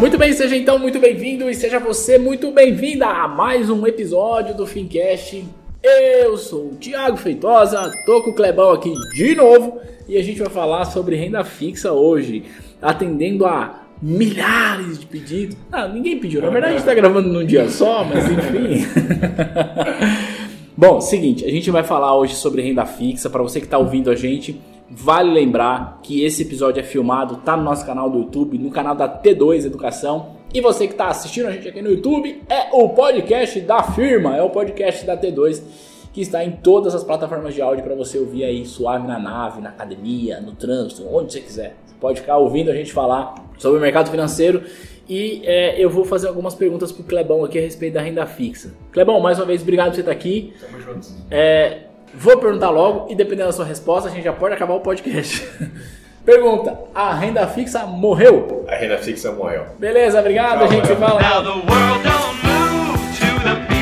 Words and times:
Muito 0.00 0.16
bem, 0.16 0.32
seja 0.32 0.56
então 0.56 0.78
muito 0.78 1.00
bem-vindo 1.00 1.50
e 1.50 1.54
seja 1.54 1.80
você 1.80 2.18
muito 2.18 2.52
bem-vinda 2.52 3.06
a 3.06 3.26
mais 3.26 3.68
um 3.68 3.84
episódio 3.84 4.56
do 4.56 4.64
Fincast. 4.64 5.44
Eu 5.82 6.36
sou 6.36 6.68
o 6.68 6.76
Thiago 6.76 7.16
Feitosa, 7.16 7.90
tô 8.06 8.22
com 8.22 8.30
o 8.30 8.34
Clebão 8.34 8.70
aqui 8.70 8.92
de 9.16 9.34
novo 9.34 9.80
e 10.08 10.16
a 10.16 10.22
gente 10.22 10.38
vai 10.38 10.48
falar 10.50 10.84
sobre 10.84 11.16
renda 11.16 11.42
fixa 11.42 11.92
hoje, 11.92 12.44
atendendo 12.80 13.44
a 13.44 13.82
milhares 14.00 15.00
de 15.00 15.06
pedidos. 15.06 15.56
Ah, 15.72 15.88
ninguém 15.88 16.20
pediu, 16.20 16.40
na 16.42 16.50
verdade 16.50 16.74
a 16.74 16.76
gente 16.76 16.86
tá 16.86 16.94
gravando 16.94 17.28
num 17.28 17.44
dia 17.44 17.68
só, 17.68 18.04
mas 18.04 18.24
enfim. 18.30 18.86
Bom, 20.78 21.00
seguinte, 21.00 21.44
a 21.44 21.50
gente 21.50 21.72
vai 21.72 21.82
falar 21.82 22.16
hoje 22.16 22.36
sobre 22.36 22.62
renda 22.62 22.86
fixa. 22.86 23.28
Para 23.28 23.42
você 23.42 23.58
que 23.58 23.66
está 23.66 23.78
ouvindo 23.78 24.12
a 24.12 24.14
gente, 24.14 24.60
vale 24.90 25.32
lembrar 25.32 26.00
que 26.02 26.24
esse 26.24 26.42
episódio 26.42 26.80
é 26.80 26.82
filmado, 26.82 27.36
tá 27.38 27.56
no 27.56 27.62
nosso 27.62 27.84
canal 27.84 28.08
do 28.08 28.18
YouTube, 28.18 28.58
no 28.58 28.70
canal 28.70 28.94
da 28.94 29.08
T2 29.08 29.66
Educação. 29.66 30.38
E 30.52 30.60
você 30.60 30.86
que 30.86 30.94
está 30.94 31.08
assistindo 31.08 31.46
a 31.46 31.52
gente 31.52 31.68
aqui 31.68 31.82
no 31.82 31.90
YouTube, 31.90 32.42
é 32.48 32.68
o 32.72 32.88
podcast 32.90 33.60
da 33.60 33.82
firma, 33.82 34.36
é 34.36 34.42
o 34.42 34.50
podcast 34.50 35.04
da 35.04 35.16
T2 35.16 35.62
que 36.12 36.22
está 36.22 36.42
em 36.42 36.50
todas 36.50 36.94
as 36.94 37.04
plataformas 37.04 37.54
de 37.54 37.62
áudio 37.62 37.84
para 37.84 37.94
você 37.94 38.18
ouvir 38.18 38.44
aí 38.44 38.64
suave 38.64 39.06
na 39.06 39.18
nave, 39.18 39.60
na 39.60 39.68
academia, 39.68 40.40
no 40.40 40.52
trânsito, 40.52 41.06
onde 41.06 41.32
você 41.32 41.40
quiser. 41.40 41.76
Você 41.84 41.94
pode 42.00 42.20
ficar 42.20 42.38
ouvindo 42.38 42.70
a 42.70 42.74
gente 42.74 42.92
falar 42.92 43.34
sobre 43.58 43.78
o 43.78 43.80
mercado 43.80 44.10
financeiro 44.10 44.62
e 45.08 45.42
é, 45.44 45.82
eu 45.82 45.88
vou 45.88 46.04
fazer 46.04 46.28
algumas 46.28 46.54
perguntas 46.54 46.92
pro 46.92 47.04
Clebão 47.04 47.44
aqui 47.44 47.58
a 47.58 47.62
respeito 47.62 47.94
da 47.94 48.02
renda 48.02 48.26
fixa. 48.26 48.74
Clebão, 48.90 49.20
mais 49.20 49.38
uma 49.38 49.46
vez, 49.46 49.62
obrigado 49.62 49.90
por 49.90 49.94
você 49.94 50.00
estar 50.00 50.12
aqui. 50.12 50.52
Tamo 50.60 50.80
juntos. 50.80 51.14
É, 51.30 51.87
vou 52.14 52.38
perguntar 52.38 52.70
logo 52.70 53.10
e 53.10 53.14
dependendo 53.14 53.48
da 53.48 53.52
sua 53.52 53.64
resposta, 53.64 54.08
a 54.08 54.12
gente 54.12 54.24
já 54.24 54.32
pode 54.32 54.54
acabar 54.54 54.74
o 54.74 54.80
podcast. 54.80 55.46
Pergunta: 56.24 56.78
a 56.94 57.14
renda 57.14 57.46
fixa 57.46 57.86
morreu? 57.86 58.66
A 58.68 58.74
renda 58.74 58.98
fixa 58.98 59.32
morreu. 59.32 59.64
Beleza, 59.78 60.20
obrigado, 60.20 60.64
a 60.64 60.66
gente 60.66 60.86
se 60.86 60.94
fala. 60.96 61.20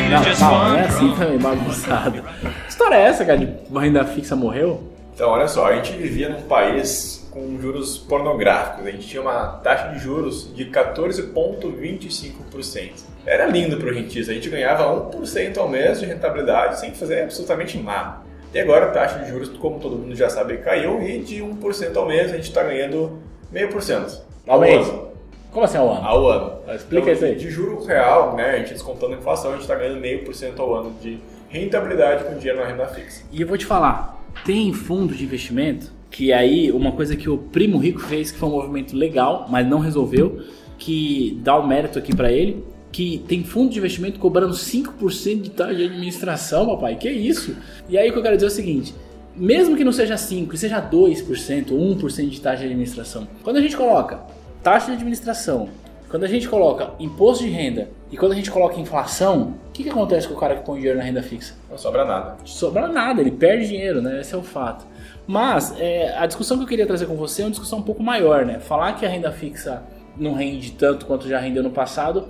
Não, 0.08 0.22
calma, 0.38 0.68
não 0.68 0.76
é 0.76 0.82
assim 0.82 1.14
também, 1.16 1.38
bagunçado. 1.38 2.22
Que 2.22 2.68
história 2.68 2.94
é 2.94 3.02
essa, 3.02 3.24
cara, 3.24 3.38
de 3.38 3.48
renda 3.76 4.04
fixa 4.04 4.36
morreu? 4.36 4.82
Então, 5.14 5.30
olha 5.30 5.48
só, 5.48 5.66
a 5.66 5.74
gente 5.74 5.92
vivia 5.92 6.28
num 6.28 6.42
país 6.42 7.25
com 7.36 7.60
juros 7.60 7.98
pornográficos. 7.98 8.86
A 8.86 8.90
gente 8.90 9.06
tinha 9.06 9.20
uma 9.20 9.48
taxa 9.62 9.88
de 9.88 9.98
juros 9.98 10.50
de 10.54 10.64
14,25%. 10.70 13.04
Era 13.26 13.44
lindo 13.46 13.76
para 13.76 13.90
o 13.90 13.94
rentista. 13.94 14.32
A 14.32 14.34
gente 14.34 14.48
ganhava 14.48 14.84
1% 15.10 15.58
ao 15.58 15.68
mês 15.68 16.00
de 16.00 16.06
rentabilidade 16.06 16.80
sem 16.80 16.94
fazer 16.94 17.24
absolutamente 17.24 17.76
nada. 17.78 18.24
E 18.54 18.58
agora 18.58 18.86
a 18.86 18.90
taxa 18.90 19.18
de 19.18 19.28
juros, 19.28 19.50
como 19.50 19.78
todo 19.78 19.96
mundo 19.96 20.16
já 20.16 20.30
sabe, 20.30 20.56
caiu 20.58 21.02
e 21.02 21.18
de 21.18 21.42
1% 21.42 21.94
ao 21.94 22.08
mês 22.08 22.32
a 22.32 22.36
gente 22.36 22.48
está 22.48 22.62
ganhando 22.62 23.18
0,5% 23.52 24.18
Ao 24.46 24.58
mês? 24.58 24.88
ano. 24.88 25.08
Como 25.52 25.64
assim 25.64 25.76
ao 25.76 25.90
ano? 25.90 26.06
Ao 26.06 26.26
ano. 26.26 26.52
Explica 26.74 27.12
isso 27.12 27.22
aí. 27.24 27.34
De 27.34 27.50
juro 27.50 27.84
real, 27.84 28.34
né, 28.34 28.52
a 28.52 28.58
gente 28.58 28.72
descontando 28.72 29.14
a 29.14 29.18
inflação, 29.18 29.50
a 29.50 29.54
gente 29.54 29.62
está 29.62 29.74
ganhando 29.74 30.00
0,5% 30.00 30.58
ao 30.58 30.74
ano 30.74 30.94
de 31.02 31.18
rentabilidade 31.48 32.24
com 32.24 32.38
dinheiro 32.38 32.60
na 32.60 32.66
renda 32.66 32.86
fixa. 32.86 33.24
E 33.30 33.42
eu 33.42 33.46
vou 33.46 33.58
te 33.58 33.66
falar, 33.66 34.18
tem 34.44 34.72
fundo 34.72 35.14
de 35.14 35.24
investimento 35.24 35.95
que 36.16 36.32
aí 36.32 36.72
uma 36.72 36.92
coisa 36.92 37.14
que 37.14 37.28
o 37.28 37.36
primo 37.36 37.76
rico 37.76 38.00
fez 38.00 38.30
que 38.30 38.38
foi 38.38 38.48
um 38.48 38.52
movimento 38.52 38.96
legal, 38.96 39.46
mas 39.50 39.68
não 39.68 39.80
resolveu, 39.80 40.40
que 40.78 41.38
dá 41.42 41.58
o 41.58 41.66
mérito 41.66 41.98
aqui 41.98 42.16
pra 42.16 42.32
ele, 42.32 42.64
que 42.90 43.22
tem 43.28 43.44
fundo 43.44 43.70
de 43.70 43.78
investimento 43.78 44.18
cobrando 44.18 44.54
5% 44.54 45.42
de 45.42 45.50
taxa 45.50 45.74
de 45.74 45.84
administração, 45.84 46.64
papai. 46.68 46.96
Que 46.96 47.10
isso? 47.10 47.54
E 47.86 47.98
aí 47.98 48.08
o 48.08 48.12
que 48.14 48.18
eu 48.18 48.22
quero 48.22 48.34
dizer 48.34 48.46
é 48.46 48.48
o 48.48 48.50
seguinte, 48.50 48.94
mesmo 49.34 49.76
que 49.76 49.84
não 49.84 49.92
seja 49.92 50.16
5, 50.16 50.50
que 50.50 50.56
seja 50.56 50.80
2% 50.80 51.72
ou 51.72 51.96
1% 51.96 52.30
de 52.30 52.40
taxa 52.40 52.60
de 52.60 52.64
administração. 52.64 53.28
Quando 53.44 53.58
a 53.58 53.60
gente 53.60 53.76
coloca 53.76 54.20
taxa 54.62 54.86
de 54.86 54.92
administração, 54.92 55.68
quando 56.08 56.24
a 56.24 56.28
gente 56.28 56.48
coloca 56.48 56.92
imposto 56.98 57.44
de 57.44 57.50
renda 57.50 57.90
e 58.10 58.16
quando 58.16 58.32
a 58.32 58.36
gente 58.36 58.50
coloca 58.50 58.80
inflação, 58.80 59.54
o 59.68 59.72
que, 59.72 59.82
que 59.82 59.90
acontece 59.90 60.26
com 60.26 60.32
o 60.32 60.38
cara 60.38 60.56
que 60.56 60.64
põe 60.64 60.78
dinheiro 60.78 60.98
na 60.98 61.04
renda 61.04 61.22
fixa? 61.22 61.54
Não 61.70 61.76
sobra 61.76 62.06
nada. 62.06 62.38
sobra 62.46 62.88
nada, 62.88 63.20
ele 63.20 63.32
perde 63.32 63.68
dinheiro, 63.68 64.00
né? 64.00 64.22
Esse 64.22 64.34
é 64.34 64.38
o 64.38 64.42
fato. 64.42 64.86
Mas 65.26 65.74
é, 65.78 66.16
a 66.16 66.26
discussão 66.26 66.56
que 66.56 66.62
eu 66.62 66.68
queria 66.68 66.86
trazer 66.86 67.06
com 67.06 67.16
você 67.16 67.42
é 67.42 67.44
uma 67.44 67.50
discussão 67.50 67.80
um 67.80 67.82
pouco 67.82 68.02
maior, 68.02 68.44
né? 68.44 68.60
Falar 68.60 68.92
que 68.92 69.04
a 69.04 69.08
renda 69.08 69.32
fixa 69.32 69.82
não 70.16 70.34
rende 70.34 70.72
tanto 70.72 71.06
quanto 71.06 71.28
já 71.28 71.38
rendeu 71.38 71.62
no 71.62 71.70
passado, 71.70 72.28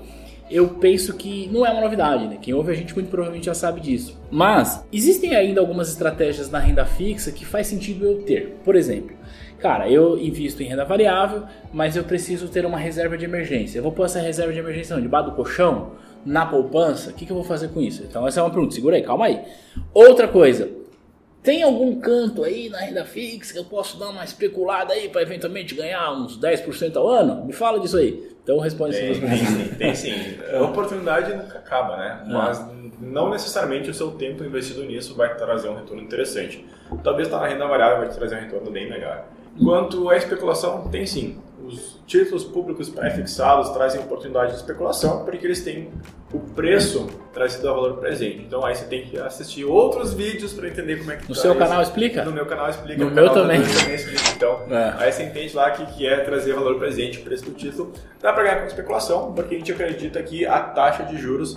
eu 0.51 0.69
penso 0.69 1.15
que 1.15 1.49
não 1.53 1.67
é 1.67 1.71
uma 1.71 1.81
novidade, 1.81 2.27
né? 2.27 2.39
Quem 2.41 2.55
ouve 2.55 2.71
a 2.71 2.75
gente 2.75 2.95
muito 2.95 3.11
provavelmente 3.11 3.47
já 3.47 3.55
sabe 3.55 3.81
disso. 3.81 4.19
Mas 4.31 4.85
existem 4.93 5.35
ainda 5.35 5.61
algumas 5.61 5.89
estratégias 5.89 6.51
na 6.51 6.59
renda 6.59 6.85
fixa 6.85 7.33
que 7.33 7.45
faz 7.45 7.67
sentido 7.67 8.05
eu 8.05 8.23
ter. 8.23 8.57
Por 8.65 8.77
exemplo, 8.77 9.17
cara, 9.59 9.91
eu 9.91 10.19
invisto 10.19 10.63
em 10.63 10.67
renda 10.67 10.85
variável, 10.85 11.45
mas 11.73 11.97
eu 11.97 12.05
preciso 12.05 12.49
ter 12.49 12.65
uma 12.65 12.79
reserva 12.79 13.19
de 13.19 13.25
emergência. 13.25 13.79
Eu 13.79 13.83
vou 13.83 13.93
pôr 13.93 14.05
essa 14.07 14.21
reserva 14.21 14.53
de 14.53 14.59
emergência 14.59 15.01
debaixo 15.01 15.31
do 15.31 15.37
colchão? 15.37 15.93
Na 16.25 16.45
poupança? 16.45 17.11
O 17.11 17.13
que, 17.13 17.25
que 17.25 17.31
eu 17.31 17.37
vou 17.37 17.45
fazer 17.45 17.69
com 17.69 17.81
isso? 17.81 18.03
Então 18.09 18.27
essa 18.27 18.41
é 18.41 18.43
uma 18.43 18.51
pergunta, 18.51 18.75
segura 18.75 18.97
aí, 18.97 19.03
calma 19.03 19.27
aí. 19.27 19.43
Outra 19.95 20.27
coisa, 20.27 20.69
tem 21.47 21.63
algum 21.63 21.95
canto 22.01 22.43
aí 22.43 22.69
na 22.69 22.79
renda 22.79 23.05
fixa 23.05 23.53
que 23.53 23.59
eu 23.61 23.65
posso 23.65 23.97
dar 24.01 24.09
uma 24.09 24.25
especulada 24.25 24.93
aí 24.93 25.09
para 25.09 25.23
eventualmente 25.23 25.77
ganhar 25.77 26.11
uns 26.11 26.37
10% 26.41 26.97
ao 26.97 27.07
ano? 27.09 27.45
Me 27.45 27.53
fala 27.53 27.79
disso 27.79 27.99
aí. 27.99 28.33
Então 28.43 28.59
responde 28.59 28.97
Tem, 28.97 29.13
tem 29.13 29.21
perguntas. 29.21 29.49
sim, 29.49 29.75
tem 29.79 29.95
sim. 29.95 30.13
A 30.53 30.63
oportunidade 30.63 31.33
nunca 31.33 31.59
acaba, 31.59 31.97
né? 31.99 32.25
Mas 32.27 32.69
não 33.01 33.31
necessariamente 33.31 33.89
o 33.89 33.95
seu 33.95 34.11
tempo 34.11 34.43
investido 34.43 34.83
nisso 34.83 35.15
vai 35.15 35.33
te 35.33 35.39
trazer 35.39 35.69
um 35.69 35.77
retorno 35.77 36.03
interessante. 36.03 36.67
Talvez 37.05 37.29
estar 37.29 37.41
na 37.41 37.47
renda 37.47 37.65
variável 37.69 37.99
vai 37.99 38.09
te 38.09 38.17
trazer 38.17 38.39
um 38.39 38.41
retorno 38.41 38.69
bem 38.73 38.91
melhor. 38.91 39.27
Quanto 39.63 40.11
à 40.11 40.17
especulação, 40.17 40.89
tem 40.89 41.07
sim. 41.07 41.39
Os 41.67 41.99
títulos 42.07 42.45
públicos 42.45 42.89
pré-fixados 42.89 43.71
trazem 43.71 44.01
oportunidade 44.01 44.53
de 44.53 44.57
especulação 44.59 45.25
porque 45.25 45.45
eles 45.47 45.63
têm 45.65 45.91
o 46.33 46.39
preço 46.39 47.07
trazido 47.33 47.69
a 47.69 47.73
valor 47.73 47.95
presente. 47.99 48.39
Então 48.47 48.65
aí 48.65 48.75
você 48.75 48.85
tem 48.85 49.05
que 49.05 49.19
assistir 49.19 49.65
outros 49.65 50.15
vídeos 50.15 50.53
para 50.53 50.69
entender 50.69 50.99
como 50.99 51.13
é 51.13 51.17
que 51.17 51.29
No 51.29 51.35
tá 51.35 51.41
seu 51.41 51.51
esse- 51.53 51.59
canal 51.61 51.83
explica? 51.83 52.25
No 52.25 52.33
meu 52.33 52.47
canal 52.47 52.69
explica. 52.71 53.03
No 53.03 53.11
no 53.11 53.15
meu 53.17 53.31
também 53.31 53.61
explica. 53.61 54.23
Então, 54.37 54.61
É. 54.71 54.95
aí 54.99 55.13
você 55.13 55.25
entende 55.25 55.57
lá 55.57 55.71
que, 55.73 55.85
que 55.95 56.07
é 56.07 56.19
trazer 56.21 56.53
valor 56.55 56.79
presente, 56.79 57.19
o 57.19 57.23
preço 57.23 57.45
do 57.47 57.53
título. 57.53 57.93
Dá 58.21 58.33
para 58.33 58.43
ganhar 58.45 58.61
com 58.61 58.67
especulação, 58.67 59.33
porque 59.33 59.55
a 59.55 59.59
gente 59.59 59.73
acredita 59.73 60.23
que 60.23 60.47
a 60.47 60.61
taxa 60.61 61.03
de 61.05 61.17
juros 61.19 61.57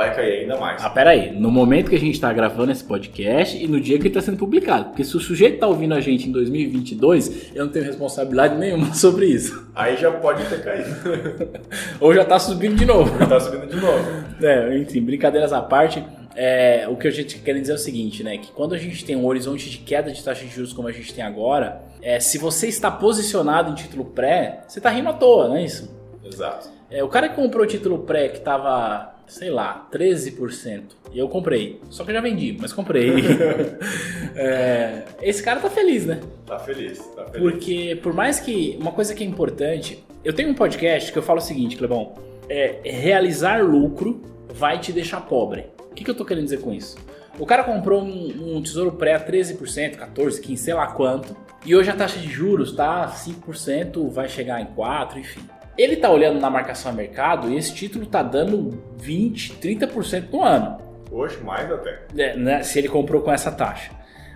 vai 0.00 0.14
cair 0.14 0.40
ainda 0.40 0.56
mais. 0.56 0.82
Ah, 0.82 0.88
pera 0.88 1.10
aí. 1.10 1.30
No 1.30 1.50
momento 1.50 1.90
que 1.90 1.96
a 1.96 1.98
gente 1.98 2.14
está 2.14 2.32
gravando 2.32 2.72
esse 2.72 2.82
podcast 2.82 3.62
e 3.62 3.68
no 3.68 3.78
dia 3.78 3.98
que 3.98 4.02
ele 4.02 4.08
está 4.08 4.22
sendo 4.22 4.38
publicado. 4.38 4.86
Porque 4.86 5.04
se 5.04 5.14
o 5.14 5.20
sujeito 5.20 5.54
está 5.54 5.66
ouvindo 5.66 5.92
a 5.94 6.00
gente 6.00 6.26
em 6.26 6.32
2022, 6.32 7.54
eu 7.54 7.66
não 7.66 7.72
tenho 7.72 7.84
responsabilidade 7.84 8.56
nenhuma 8.56 8.92
sobre 8.94 9.26
isso. 9.26 9.68
Aí 9.74 9.96
já 9.98 10.10
pode 10.10 10.42
ter 10.46 10.62
caído. 10.62 10.88
Ou 12.00 12.14
já 12.14 12.22
está 12.22 12.38
subindo 12.38 12.76
de 12.76 12.86
novo. 12.86 13.16
Já 13.18 13.26
tá 13.26 13.40
subindo 13.40 13.66
de 13.66 13.76
novo. 13.76 14.30
É, 14.42 14.78
enfim, 14.78 15.02
brincadeiras 15.02 15.52
à 15.52 15.60
parte, 15.60 16.02
é, 16.34 16.88
o 16.88 16.96
que 16.96 17.06
a 17.06 17.10
gente 17.10 17.38
quer 17.40 17.52
dizer 17.60 17.72
é 17.72 17.74
o 17.74 17.78
seguinte, 17.78 18.24
né? 18.24 18.38
Que 18.38 18.50
quando 18.52 18.74
a 18.74 18.78
gente 18.78 19.04
tem 19.04 19.14
um 19.14 19.26
horizonte 19.26 19.68
de 19.68 19.76
queda 19.76 20.10
de 20.10 20.24
taxa 20.24 20.46
de 20.46 20.50
juros 20.50 20.72
como 20.72 20.88
a 20.88 20.92
gente 20.92 21.12
tem 21.12 21.22
agora, 21.22 21.82
é, 22.00 22.18
se 22.18 22.38
você 22.38 22.68
está 22.68 22.90
posicionado 22.90 23.70
em 23.70 23.74
título 23.74 24.06
pré, 24.06 24.62
você 24.66 24.78
está 24.78 24.88
rindo 24.88 25.10
à 25.10 25.12
toa, 25.12 25.48
não 25.48 25.56
é 25.56 25.64
isso? 25.64 25.94
Exato. 26.24 26.70
É, 26.90 27.04
o 27.04 27.08
cara 27.08 27.28
que 27.28 27.36
comprou 27.36 27.64
o 27.64 27.66
título 27.66 28.00
pré 28.00 28.28
que 28.28 28.40
tava, 28.40 29.09
sei 29.30 29.48
lá, 29.48 29.88
13%, 29.92 30.82
e 31.12 31.18
eu 31.18 31.28
comprei. 31.28 31.80
Só 31.88 32.04
que 32.04 32.10
eu 32.10 32.14
já 32.14 32.20
vendi, 32.20 32.56
mas 32.60 32.72
comprei. 32.72 33.10
É, 34.32 35.02
esse 35.20 35.42
cara 35.42 35.58
tá 35.58 35.68
feliz, 35.68 36.06
né? 36.06 36.20
Tá 36.46 36.58
feliz, 36.58 36.98
tá 36.98 37.26
feliz. 37.26 37.40
Porque 37.40 37.98
por 38.00 38.14
mais 38.14 38.38
que 38.38 38.78
uma 38.80 38.92
coisa 38.92 39.12
que 39.12 39.24
é 39.24 39.26
importante, 39.26 40.02
eu 40.24 40.32
tenho 40.32 40.48
um 40.48 40.54
podcast 40.54 41.12
que 41.12 41.18
eu 41.18 41.22
falo 41.22 41.40
o 41.40 41.42
seguinte, 41.42 41.76
Clebão, 41.76 42.14
é 42.48 42.80
realizar 42.84 43.62
lucro 43.62 44.22
vai 44.54 44.78
te 44.78 44.92
deixar 44.92 45.22
pobre. 45.22 45.66
O 45.90 45.94
que, 45.94 46.04
que 46.04 46.10
eu 46.10 46.14
tô 46.14 46.24
querendo 46.24 46.44
dizer 46.44 46.60
com 46.60 46.72
isso? 46.72 46.96
O 47.38 47.44
cara 47.44 47.64
comprou 47.64 48.02
um, 48.02 48.56
um 48.56 48.62
tesouro 48.62 48.92
pré 48.92 49.14
a 49.14 49.20
13%, 49.20 49.96
14%, 49.96 50.40
15%, 50.40 50.56
sei 50.56 50.74
lá 50.74 50.86
quanto, 50.86 51.36
e 51.66 51.74
hoje 51.74 51.90
a 51.90 51.96
taxa 51.96 52.18
de 52.18 52.28
juros 52.28 52.72
tá 52.72 53.08
5%, 53.08 54.08
vai 54.10 54.28
chegar 54.28 54.60
em 54.60 54.66
4%, 54.66 55.16
enfim. 55.16 55.40
Ele 55.80 55.96
tá 55.96 56.10
olhando 56.10 56.38
na 56.38 56.50
marcação 56.50 56.92
a 56.92 56.94
mercado 56.94 57.50
e 57.50 57.56
esse 57.56 57.72
título 57.72 58.04
tá 58.04 58.22
dando 58.22 58.82
20, 58.98 59.54
30% 59.54 60.24
no 60.30 60.44
ano 60.44 60.76
Hoje 61.10 61.38
mais 61.42 61.72
até. 61.72 62.02
né, 62.12 62.36
né, 62.36 62.62
se 62.62 62.78
ele 62.78 62.86
comprou 62.86 63.22
com 63.22 63.32
essa 63.32 63.50
taxa. 63.50 63.90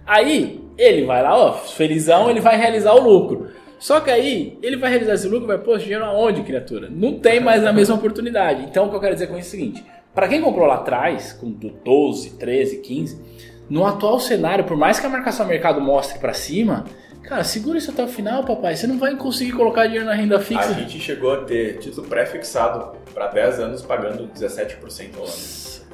Aí 0.06 0.64
ele 0.78 1.04
vai 1.04 1.22
lá, 1.22 1.36
ó, 1.36 1.52
felizão, 1.52 2.30
ele 2.30 2.40
vai 2.40 2.56
realizar 2.56 2.94
o 2.94 3.00
lucro. 3.00 3.48
Só 3.78 4.00
que 4.00 4.10
aí 4.10 4.58
ele 4.62 4.78
vai 4.78 4.88
realizar 4.88 5.12
esse 5.12 5.28
lucro, 5.28 5.46
vai 5.46 5.58
pôr 5.58 5.76
esse 5.76 5.84
dinheiro 5.84 6.06
aonde, 6.06 6.42
criatura? 6.44 6.88
Não 6.90 7.18
tem 7.18 7.40
mais 7.40 7.62
a 7.66 7.74
mesma 7.74 7.96
oportunidade. 7.96 8.62
Então 8.62 8.86
o 8.86 8.88
que 8.88 8.96
eu 8.96 9.00
quero 9.00 9.12
dizer 9.12 9.26
com 9.26 9.36
isso 9.36 9.54
é 9.54 9.58
o 9.58 9.60
seguinte: 9.60 9.84
para 10.14 10.28
quem 10.28 10.40
comprou 10.40 10.66
lá 10.66 10.76
atrás, 10.76 11.34
com 11.34 11.50
do 11.50 11.68
12, 11.68 12.38
13, 12.38 12.78
15, 12.78 13.20
no 13.68 13.84
atual 13.84 14.18
cenário, 14.18 14.64
por 14.64 14.78
mais 14.78 14.98
que 14.98 15.04
a 15.04 15.10
marcação 15.10 15.46
mercado 15.46 15.78
mostre 15.78 16.18
para 16.18 16.32
cima, 16.32 16.86
cara, 17.26 17.44
segura 17.44 17.78
isso 17.78 17.90
até 17.90 18.02
o 18.04 18.08
final, 18.08 18.44
papai. 18.44 18.76
Você 18.76 18.86
não 18.86 18.98
vai 18.98 19.14
conseguir 19.16 19.52
colocar 19.52 19.86
dinheiro 19.86 20.06
na 20.06 20.14
renda 20.14 20.36
A 20.36 20.40
fixa. 20.40 20.74
gente 20.74 20.98
chegou 21.00 21.32
a 21.32 21.44
ter 21.44 21.78
título 21.78 22.06
pré-fixado 22.06 22.96
para 23.12 23.28
10 23.28 23.60
anos 23.60 23.82
pagando 23.82 24.28
17% 24.28 25.16
ao 25.16 25.24
ano. 25.24 25.32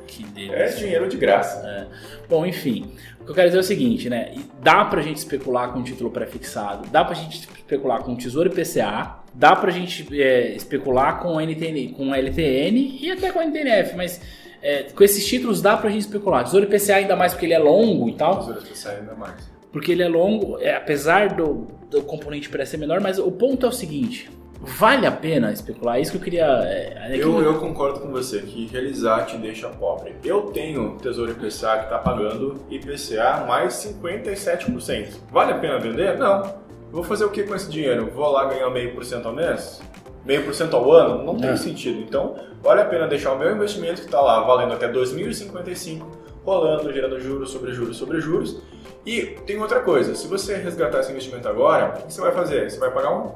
Que 0.06 0.24
É 0.24 0.26
delícia. 0.56 0.76
dinheiro 0.78 1.08
de 1.08 1.16
graça. 1.16 1.66
É. 1.66 1.86
Bom, 2.28 2.44
enfim, 2.44 2.92
o 3.20 3.24
que 3.24 3.30
eu 3.30 3.34
quero 3.34 3.46
dizer 3.48 3.58
é 3.58 3.60
o 3.60 3.64
seguinte, 3.64 4.08
né? 4.10 4.34
Dá 4.62 4.84
pra 4.84 5.00
gente 5.02 5.16
especular 5.18 5.72
com 5.72 5.82
título 5.82 6.10
pré-fixado, 6.10 6.88
dá 6.90 7.04
pra 7.04 7.14
gente 7.14 7.38
especular 7.48 8.02
com 8.02 8.16
Tesouro 8.16 8.48
IPCA, 8.50 9.18
dá 9.32 9.54
pra 9.54 9.70
gente 9.70 10.06
é, 10.20 10.48
especular 10.54 11.20
com 11.20 11.40
NTN, 11.40 11.92
com 11.94 12.12
LTN 12.14 12.98
e 13.00 13.10
até 13.10 13.30
com 13.30 13.40
NTNF, 13.40 13.94
mas 13.96 14.20
é, 14.62 14.82
com 14.94 15.02
esses 15.04 15.24
títulos 15.24 15.62
dá 15.62 15.76
pra 15.76 15.88
gente 15.90 16.02
especular. 16.02 16.44
Tesouro 16.44 16.66
IPCA 16.66 16.96
ainda 16.96 17.14
mais 17.16 17.32
porque 17.32 17.46
ele 17.46 17.54
é 17.54 17.58
longo 17.58 18.08
e 18.08 18.14
tal, 18.14 18.40
Tesouro 18.40 18.58
especial 18.58 18.96
ainda 18.96 19.14
mais. 19.14 19.50
Porque 19.72 19.93
ele 19.93 20.02
é 20.02 20.08
longo, 20.08 20.58
é, 20.61 20.75
apesar 20.75 21.34
do, 21.34 21.69
do 21.90 22.02
componente 22.02 22.49
pré 22.49 22.64
ser 22.64 22.76
menor, 22.76 23.00
mas 23.00 23.19
o 23.19 23.31
ponto 23.31 23.64
é 23.67 23.69
o 23.69 23.72
seguinte, 23.72 24.31
vale 24.61 25.06
a 25.06 25.12
pena 25.12 25.52
especular? 25.52 25.96
É 25.99 26.00
isso 26.00 26.11
que 26.12 26.19
eu 26.19 26.22
queria... 26.22 26.46
É, 26.64 27.08
é 27.11 27.12
que- 27.14 27.20
Eu, 27.20 27.40
eu 27.43 27.58
concordo 27.58 28.00
com 28.00 28.08
você 28.11 28.40
que 28.40 28.67
realizar 28.67 29.25
te 29.26 29.37
deixa 29.37 29.69
pobre. 29.69 30.14
Eu 30.25 30.43
tenho 30.52 30.96
Tesouro 31.00 31.31
IPCA 31.32 31.78
que 31.78 31.84
está 31.84 31.99
pagando 31.99 32.56
IPCA 32.70 33.44
mais 33.46 33.75
57%. 33.75 35.17
Vale 35.31 35.52
a 35.52 35.58
pena 35.58 35.78
vender? 35.78 36.19
Não. 36.19 36.55
Vou 36.93 37.05
fazer 37.05 37.25
o 37.25 37.31
que 37.31 37.44
com 37.44 37.55
esse 37.55 37.70
dinheiro? 37.70 38.11
Vou 38.12 38.31
lá 38.31 38.46
ganhar 38.46 38.69
meio 38.70 38.93
por 38.93 39.05
cento 39.05 39.28
ao 39.28 39.34
mês? 39.34 39.81
Meio 40.25 40.44
por 40.44 40.52
cento 40.55 40.75
ao 40.76 40.90
ano? 40.93 41.23
Não 41.25 41.37
tem 41.37 41.50
É. 41.50 41.56
sentido. 41.56 42.00
Então, 42.00 42.34
vale 42.62 42.81
a 42.81 42.84
pena 42.84 43.06
deixar 43.06 43.32
o 43.32 43.38
meu 43.38 43.55
investimento 43.55 44.00
que 44.00 44.06
está 44.06 44.20
lá 44.20 44.40
valendo 44.40 44.73
até 44.75 44.88
2055, 44.88 46.06
rolando, 46.44 46.93
gerando 46.93 47.19
juros 47.20 47.50
sobre 47.50 47.73
juros 47.73 47.96
sobre 47.96 48.20
juros. 48.20 48.61
E 49.05 49.23
tem 49.47 49.58
outra 49.58 49.81
coisa, 49.81 50.14
se 50.14 50.26
você 50.26 50.56
resgatar 50.56 51.00
esse 51.00 51.11
investimento 51.11 51.49
agora, 51.49 52.00
o 52.00 52.06
que 52.06 52.12
você 52.12 52.20
vai 52.20 52.32
fazer? 52.32 52.70
Você 52.70 52.79
vai 52.79 52.91
pagar 52.91 53.12
um 53.12 53.32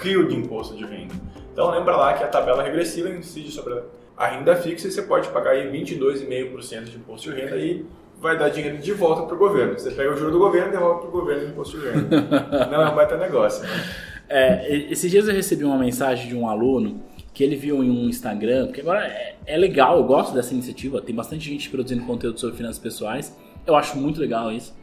rio 0.00 0.28
de 0.28 0.34
imposto 0.34 0.76
de 0.76 0.84
renda. 0.84 1.14
Então 1.52 1.70
lembra 1.70 1.96
lá 1.96 2.14
que 2.14 2.24
a 2.24 2.28
tabela 2.28 2.62
regressiva 2.62 3.08
incide 3.10 3.50
sobre 3.50 3.80
a 4.16 4.26
renda 4.28 4.56
fixa 4.56 4.88
e 4.88 4.90
você 4.90 5.02
pode 5.02 5.28
pagar 5.28 5.52
aí 5.52 5.70
22,5% 5.70 6.84
de 6.84 6.96
imposto 6.96 7.30
de 7.30 7.40
renda 7.40 7.56
e 7.56 7.84
vai 8.20 8.38
dar 8.38 8.48
dinheiro 8.48 8.78
de 8.78 8.92
volta 8.92 9.22
para 9.22 9.34
o 9.34 9.38
governo. 9.38 9.78
Você 9.78 9.90
pega 9.90 10.12
o 10.12 10.16
juro 10.16 10.32
do 10.32 10.38
governo 10.38 10.68
e 10.68 10.72
devolve 10.72 11.00
para 11.00 11.08
o 11.08 11.12
governo 11.12 11.46
o 11.46 11.48
imposto 11.50 11.78
de 11.78 11.86
renda. 11.86 12.20
Não 12.70 12.82
é 12.82 12.90
um 12.90 12.94
baita 12.94 13.16
negócio. 13.16 13.62
né? 13.62 13.68
É, 14.28 14.74
esses 14.90 15.10
dias 15.10 15.28
eu 15.28 15.34
recebi 15.34 15.64
uma 15.64 15.78
mensagem 15.78 16.28
de 16.28 16.34
um 16.34 16.48
aluno 16.48 17.02
que 17.34 17.44
ele 17.44 17.56
viu 17.56 17.82
em 17.82 17.90
um 17.90 18.08
Instagram, 18.08 18.66
porque 18.66 18.80
agora 18.80 19.04
é, 19.06 19.36
é 19.44 19.56
legal, 19.56 19.98
eu 19.98 20.04
gosto 20.04 20.32
dessa 20.32 20.54
iniciativa, 20.54 21.02
tem 21.02 21.14
bastante 21.14 21.44
gente 21.44 21.68
produzindo 21.68 22.04
conteúdo 22.04 22.38
sobre 22.38 22.56
finanças 22.56 22.78
pessoais, 22.78 23.36
eu 23.66 23.74
acho 23.76 23.96
muito 23.98 24.20
legal 24.20 24.50
isso. 24.52 24.74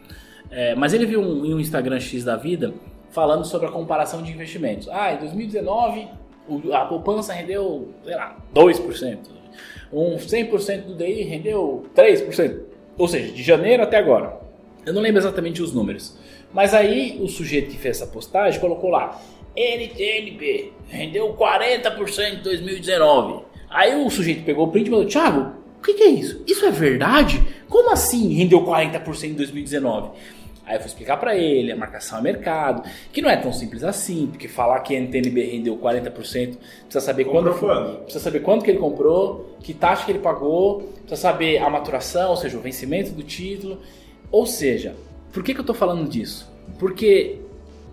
É, 0.50 0.76
mas 0.76 0.94
ele 0.94 1.06
viu 1.06 1.22
um, 1.22 1.46
em 1.46 1.54
um 1.54 1.60
Instagram 1.60 2.00
X 2.00 2.24
da 2.24 2.36
vida 2.36 2.74
falando 3.10 3.46
sobre 3.46 3.68
a 3.68 3.72
comparação 3.72 4.22
de 4.22 4.32
investimentos. 4.32 4.88
Ah, 4.90 5.14
em 5.14 5.18
2019 5.18 6.08
o- 6.48 6.74
a 6.74 6.86
poupança 6.86 7.34
rendeu, 7.34 7.90
sei 8.04 8.16
lá, 8.16 8.38
2%. 8.54 9.30
Um 9.94 10.18
100% 10.18 10.86
do 10.88 10.96
DI 10.96 11.24
rendeu 11.24 11.86
3%. 11.96 12.62
Ou 12.98 13.08
seja, 13.08 13.32
de 13.32 13.44
janeiro 13.44 13.84
até 13.84 13.98
agora. 13.98 14.40
Eu 14.86 14.94
não 14.94 15.02
lembro 15.02 15.20
exatamente 15.22 15.62
os 15.62 15.74
números. 15.74 16.18
Mas 16.54 16.74
aí 16.74 17.18
o 17.22 17.28
sujeito 17.28 17.70
que 17.72 17.78
fez 17.78 17.98
essa 18.02 18.12
postagem 18.12 18.60
colocou 18.60 18.90
lá: 18.90 19.20
NTNB 19.56 20.74
rendeu 20.90 21.34
40% 21.34 22.40
em 22.40 22.44
2019. 22.44 23.44
Aí 23.70 23.96
o 23.96 24.10
sujeito 24.10 24.44
pegou 24.44 24.68
o 24.68 24.72
print 24.72 24.88
e 24.88 24.90
falou: 24.90 25.06
Thiago, 25.06 25.54
o 25.80 25.82
que, 25.82 25.94
que 25.94 26.04
é 26.04 26.10
isso? 26.10 26.44
Isso 26.48 26.66
é 26.66 26.72
verdade? 26.72 27.42
Como 27.72 27.90
assim 27.90 28.34
rendeu 28.34 28.66
40% 28.66 29.30
em 29.30 29.34
2019? 29.34 30.10
Aí 30.66 30.76
eu 30.76 30.80
fui 30.82 30.88
explicar 30.90 31.16
pra 31.18 31.36
ele 31.38 31.72
a 31.72 31.76
marcação 31.76 32.20
a 32.20 32.22
mercado, 32.22 32.84
que 33.14 33.22
não 33.22 33.30
é 33.30 33.38
tão 33.38 33.52
simples 33.54 33.82
assim, 33.82 34.28
porque 34.28 34.50
falar 34.50 34.82
que 34.82 34.94
a 34.94 35.00
NTNB 35.00 35.42
rendeu 35.52 35.78
40%, 35.78 36.12
precisa 36.12 37.00
saber 37.00 37.24
Comprou 37.24 37.44
quando 37.44 37.54
foi- 37.58 37.70
quando? 37.70 37.98
Precisa 38.04 38.24
saber 38.24 38.40
quanto 38.42 38.66
que 38.66 38.72
ele 38.72 38.78
comprou, 38.78 39.56
que 39.62 39.74
taxa 39.74 40.06
que 40.06 40.12
ele 40.12 40.20
pagou, 40.20 40.82
precisa 41.06 41.16
saber 41.16 41.60
a 41.60 41.70
maturação, 41.70 42.32
ou 42.32 42.36
seja, 42.36 42.58
o 42.58 42.62
vencimento 42.62 43.12
do 43.12 43.24
título. 43.24 43.80
Ou 44.30 44.46
seja, 44.46 44.94
por 45.32 45.42
que, 45.42 45.54
que 45.54 45.62
eu 45.62 45.66
tô 45.66 45.74
falando 45.74 46.10
disso? 46.10 46.52
Porque 46.78 47.38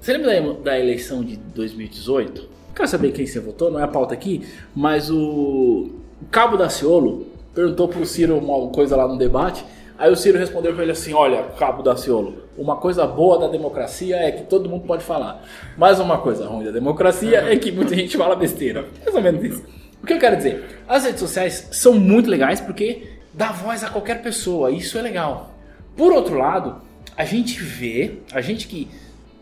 você 0.01 0.13
lembra 0.19 0.55
da, 0.55 0.61
da 0.73 0.79
eleição 0.79 1.23
de 1.25 1.37
2018? 1.37 2.43
Não 2.43 2.75
quero 2.75 2.89
saber 2.89 3.13
quem 3.13 3.27
você 3.27 3.39
votou, 3.39 3.71
não 3.71 3.79
é 3.79 3.85
a 3.85 3.89
pauta 3.89 4.13
aqui, 4.13 4.43
mas 4.75 5.09
o, 5.09 5.91
o 6.21 6.27
Cabo 6.31 6.57
Daciolo 6.57 7.38
perguntou 7.59 7.89
pro 7.89 8.07
Ciro 8.07 8.39
uma 8.39 8.69
coisa 8.69 8.95
lá 8.95 9.09
no 9.09 9.19
debate. 9.19 9.65
Aí 9.99 10.13
o 10.13 10.15
Ciro 10.15 10.39
respondeu 10.39 10.73
pra 10.75 10.85
ele 10.85 10.93
assim: 10.93 11.13
Olha, 11.13 11.43
Cabo 11.59 11.83
Daciolo, 11.83 12.45
uma 12.57 12.77
coisa 12.77 13.05
boa 13.05 13.37
da 13.37 13.49
democracia 13.49 14.15
é 14.15 14.31
que 14.31 14.45
todo 14.45 14.69
mundo 14.69 14.87
pode 14.87 15.03
falar. 15.03 15.43
Mas 15.77 15.99
uma 15.99 16.19
coisa 16.19 16.47
ruim 16.47 16.65
da 16.65 16.71
democracia 16.71 17.53
é 17.53 17.57
que 17.57 17.73
muita 17.73 17.97
gente 17.97 18.17
fala 18.17 18.37
besteira. 18.37 18.87
Mais 19.03 19.13
ou 19.13 19.21
menos 19.21 19.43
isso. 19.43 19.65
O 20.01 20.07
que 20.07 20.13
eu 20.13 20.21
quero 20.21 20.37
dizer? 20.37 20.83
As 20.87 21.03
redes 21.03 21.19
sociais 21.19 21.69
são 21.73 21.95
muito 21.95 22.31
legais 22.31 22.61
porque 22.61 23.09
dá 23.35 23.51
voz 23.51 23.83
a 23.83 23.91
qualquer 23.91 24.23
pessoa. 24.23 24.71
Isso 24.71 24.97
é 24.97 25.03
legal. 25.03 25.53
Por 25.97 26.13
outro 26.13 26.39
lado, 26.39 26.77
a 27.17 27.25
gente 27.25 27.61
vê, 27.61 28.19
a 28.33 28.41
gente 28.41 28.69
que 28.69 28.89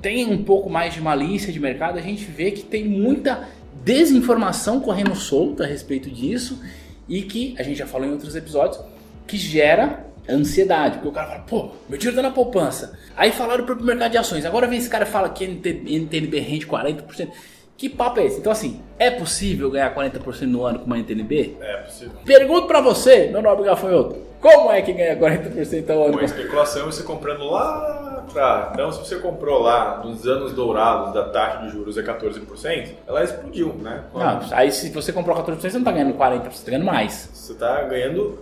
tem 0.01 0.25
um 0.25 0.43
pouco 0.43 0.71
mais 0.71 0.95
de 0.95 1.03
malícia 1.03 1.53
de 1.53 1.61
mercado, 1.61 1.99
a 1.99 2.03
gente 2.03 2.25
vê 2.25 2.51
que 2.51 2.63
tem 2.63 2.89
muita 2.89 3.47
desinformação 3.85 4.81
correndo 4.81 5.15
solta 5.15 5.65
a 5.65 5.67
respeito 5.67 6.11
disso 6.11 6.59
e 7.09 7.23
que, 7.23 7.55
a 7.59 7.63
gente 7.63 7.79
já 7.79 7.87
falou 7.87 8.07
em 8.07 8.13
outros 8.13 8.35
episódios, 8.35 8.81
que 9.27 9.37
gera 9.37 10.07
ansiedade. 10.29 10.95
Porque 10.95 11.09
o 11.09 11.13
cara 11.13 11.29
fala, 11.29 11.41
pô, 11.41 11.71
meu 11.89 11.99
dinheiro 11.99 12.17
tá 12.17 12.23
na 12.23 12.35
poupança. 12.35 12.99
Aí 13.17 13.33
falaram 13.33 13.65
pro 13.65 13.81
mercado 13.83 14.13
de 14.13 14.19
ações. 14.19 14.45
Agora 14.45 14.67
vem 14.67 14.79
esse 14.79 14.89
cara 14.89 15.05
e 15.05 15.09
fala 15.09 15.29
que 15.29 15.47
NT 15.47 15.83
NTNB 15.87 16.41
rende 16.41 16.67
40%. 16.67 17.31
Que 17.77 17.91
papo 17.91 18.21
é 18.21 18.25
esse? 18.25 18.39
Então 18.39 18.51
assim, 18.51 18.81
é 18.99 19.11
possível 19.11 19.71
ganhar 19.71 19.95
40% 19.95 20.43
no 20.43 20.65
ano 20.65 20.79
com 20.79 20.87
uma 20.87 20.99
NTNB? 20.99 21.57
É 21.61 21.77
possível. 21.83 22.15
Pergunto 22.25 22.67
pra 22.67 22.81
você, 22.81 23.27
meu 23.27 23.43
nobre 23.43 23.67
gafanhoto, 23.67 24.17
como 24.41 24.71
é 24.73 24.81
que 24.81 24.93
ganha 24.95 25.15
40% 25.17 25.91
ao 25.91 26.05
ano? 26.05 26.15
Com 26.15 26.21
a 26.21 26.25
especulação 26.25 26.87
você 26.87 27.03
comprando 27.03 27.45
lá 27.45 28.06
Então, 28.73 28.93
se 28.93 28.99
você 28.99 29.17
comprou 29.17 29.63
lá 29.63 30.03
nos 30.05 30.27
anos 30.27 30.53
dourados 30.53 31.13
da 31.13 31.25
taxa 31.29 31.59
de 31.59 31.71
juros 31.71 31.97
é 31.97 32.03
14%, 32.03 32.95
ela 33.07 33.25
explodiu, 33.25 33.73
né? 33.75 34.05
Não, 34.15 34.41
aí 34.53 34.71
se 34.73 34.91
você 34.91 35.13
comprou 35.13 35.37
14%, 35.37 35.59
você 35.61 35.79
não 35.79 35.85
tá 35.85 35.93
ganhando 35.93 36.15
40%, 36.15 36.51
você 36.51 36.65
tá 36.65 36.71
ganhando 36.71 36.87
mais. 36.87 37.31
Você 37.33 37.53
está 37.53 37.83
ganhando 37.83 38.39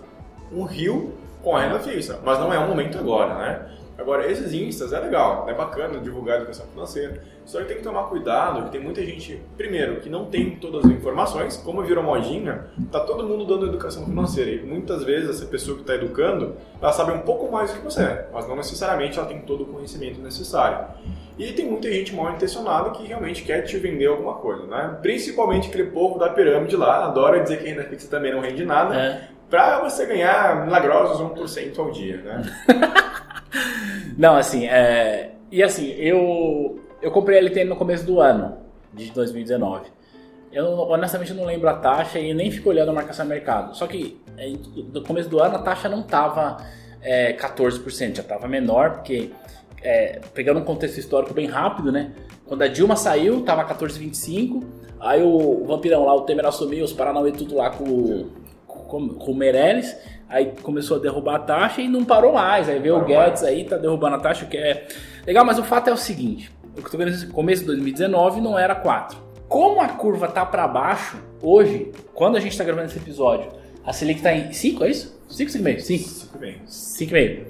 um 0.52 0.64
rio 0.64 1.14
com 1.42 1.56
a 1.56 1.62
renda 1.62 1.78
fixa, 1.78 2.18
mas 2.24 2.38
não 2.38 2.52
é 2.52 2.58
o 2.58 2.66
momento 2.66 2.98
agora, 2.98 3.34
né? 3.34 3.66
Agora, 3.96 4.30
esses 4.30 4.52
instas 4.52 4.92
é 4.92 4.98
legal, 4.98 5.46
é 5.48 5.54
bacana 5.54 6.00
divulgar 6.00 6.36
a 6.36 6.38
educação 6.38 6.66
financeira, 6.66 7.22
só 7.44 7.60
que 7.60 7.66
tem 7.66 7.76
que 7.76 7.82
tomar 7.82 8.04
cuidado, 8.04 8.64
que 8.64 8.70
tem 8.70 8.80
muita 8.80 9.02
gente, 9.02 9.40
primeiro, 9.56 10.00
que 10.00 10.10
não 10.10 10.26
tem 10.26 10.56
todas 10.56 10.84
as 10.84 10.90
informações, 10.90 11.56
como 11.58 11.82
virou 11.82 12.02
modinha, 12.02 12.66
tá 12.90 13.00
todo 13.00 13.26
mundo 13.26 13.44
dando 13.44 13.66
educação 13.66 14.04
financeira, 14.04 14.50
e 14.50 14.62
muitas 14.64 15.04
vezes 15.04 15.30
essa 15.30 15.46
pessoa 15.46 15.76
que 15.76 15.82
está 15.82 15.94
educando, 15.94 16.56
ela 16.82 16.92
sabe 16.92 17.12
um 17.12 17.20
pouco 17.20 17.50
mais 17.52 17.72
do 17.72 17.78
que 17.78 17.84
você, 17.84 18.24
mas 18.32 18.48
não 18.48 18.56
necessariamente 18.56 19.18
ela 19.18 19.28
tem 19.28 19.40
todo 19.42 19.62
o 19.62 19.66
conhecimento 19.66 20.20
necessário. 20.20 20.86
E 21.38 21.52
tem 21.52 21.66
muita 21.66 21.90
gente 21.90 22.14
mal 22.14 22.32
intencionada 22.32 22.90
que 22.90 23.06
realmente 23.06 23.42
quer 23.42 23.62
te 23.62 23.76
vender 23.76 24.06
alguma 24.06 24.34
coisa, 24.34 24.66
né? 24.66 24.98
Principalmente 25.02 25.68
aquele 25.68 25.90
povo 25.90 26.18
da 26.18 26.28
pirâmide 26.28 26.76
lá, 26.76 27.04
adora 27.04 27.40
dizer 27.40 27.58
que 27.58 27.68
renda 27.68 27.82
fixa 27.84 28.08
também 28.08 28.32
não 28.32 28.40
rende 28.40 28.64
nada, 28.64 28.94
É. 28.94 29.34
Pra 29.50 29.78
você 29.78 30.06
ganhar 30.06 30.64
milagrosos 30.64 31.20
1% 31.20 31.78
ao 31.78 31.90
dia, 31.90 32.16
né? 32.16 32.42
Não, 34.16 34.36
assim, 34.36 34.66
é... 34.66 35.32
E 35.50 35.62
assim, 35.62 35.90
eu, 35.92 36.80
eu 37.00 37.10
comprei 37.10 37.38
a 37.38 37.40
LTN 37.40 37.68
no 37.68 37.76
começo 37.76 38.04
do 38.04 38.20
ano, 38.20 38.56
de 38.92 39.10
2019. 39.10 39.86
Eu 40.52 40.66
honestamente 40.66 41.32
não 41.34 41.44
lembro 41.44 41.68
a 41.68 41.74
taxa 41.74 42.18
e 42.18 42.32
nem 42.32 42.50
fico 42.50 42.68
olhando 42.68 42.90
a 42.90 42.94
marcação 42.94 43.24
a 43.24 43.28
mercado. 43.28 43.76
Só 43.76 43.86
que 43.86 44.20
é, 44.36 44.52
no 44.92 45.02
começo 45.02 45.28
do 45.28 45.40
ano 45.40 45.56
a 45.56 45.58
taxa 45.58 45.88
não 45.88 46.00
estava 46.00 46.64
é, 47.02 47.32
14%, 47.34 48.16
já 48.16 48.22
estava 48.22 48.48
menor, 48.48 48.94
porque 48.94 49.30
é, 49.82 50.20
pegando 50.32 50.60
um 50.60 50.64
contexto 50.64 50.98
histórico 50.98 51.34
bem 51.34 51.46
rápido, 51.46 51.92
né? 51.92 52.12
Quando 52.46 52.62
a 52.62 52.68
Dilma 52.68 52.96
saiu, 52.96 53.42
tava 53.42 53.64
14,25. 53.64 54.62
Aí 55.00 55.22
o, 55.22 55.62
o 55.62 55.66
vampirão 55.66 56.04
lá, 56.04 56.14
o 56.14 56.22
Temer 56.22 56.46
assumiu, 56.46 56.84
os 56.84 56.92
Paranauê 56.92 57.32
tudo 57.32 57.56
lá 57.56 57.70
com, 57.70 58.30
com, 58.66 59.08
com 59.08 59.32
o 59.32 59.34
Meirelles. 59.34 59.94
Aí 60.28 60.52
começou 60.62 60.96
a 60.96 61.00
derrubar 61.00 61.36
a 61.36 61.38
taxa 61.38 61.80
e 61.80 61.88
não 61.88 62.04
parou 62.04 62.32
mais. 62.32 62.68
Aí 62.68 62.78
veio 62.78 62.96
o 62.96 63.04
Guedes 63.04 63.42
aí, 63.42 63.64
tá 63.64 63.76
derrubando 63.76 64.16
a 64.16 64.20
taxa, 64.20 64.46
que 64.46 64.56
é 64.56 64.86
legal. 65.26 65.44
Mas 65.44 65.58
o 65.58 65.64
fato 65.64 65.88
é 65.88 65.92
o 65.92 65.96
seguinte: 65.96 66.50
o 66.72 66.80
que 66.80 66.86
eu 66.86 66.90
tô 66.90 66.98
querendo 66.98 67.14
dizer, 67.14 67.28
começo 67.28 67.62
de 67.62 67.66
2019 67.68 68.40
não 68.40 68.58
era 68.58 68.74
4. 68.74 69.18
Como 69.48 69.80
a 69.80 69.88
curva 69.88 70.26
tá 70.28 70.44
para 70.44 70.66
baixo, 70.66 71.18
hoje, 71.40 71.92
quando 72.14 72.36
a 72.36 72.40
gente 72.40 72.56
tá 72.56 72.64
gravando 72.64 72.86
esse 72.86 72.98
episódio, 72.98 73.52
a 73.84 73.92
Selic 73.92 74.22
tá 74.22 74.34
em 74.34 74.52
5, 74.52 74.84
é 74.84 74.90
isso? 74.90 75.20
5, 75.28 75.50
5,5? 75.50 75.80
5. 75.80 76.08
Super 76.08 76.38
bem. 76.38 76.56
5,5. 76.66 77.44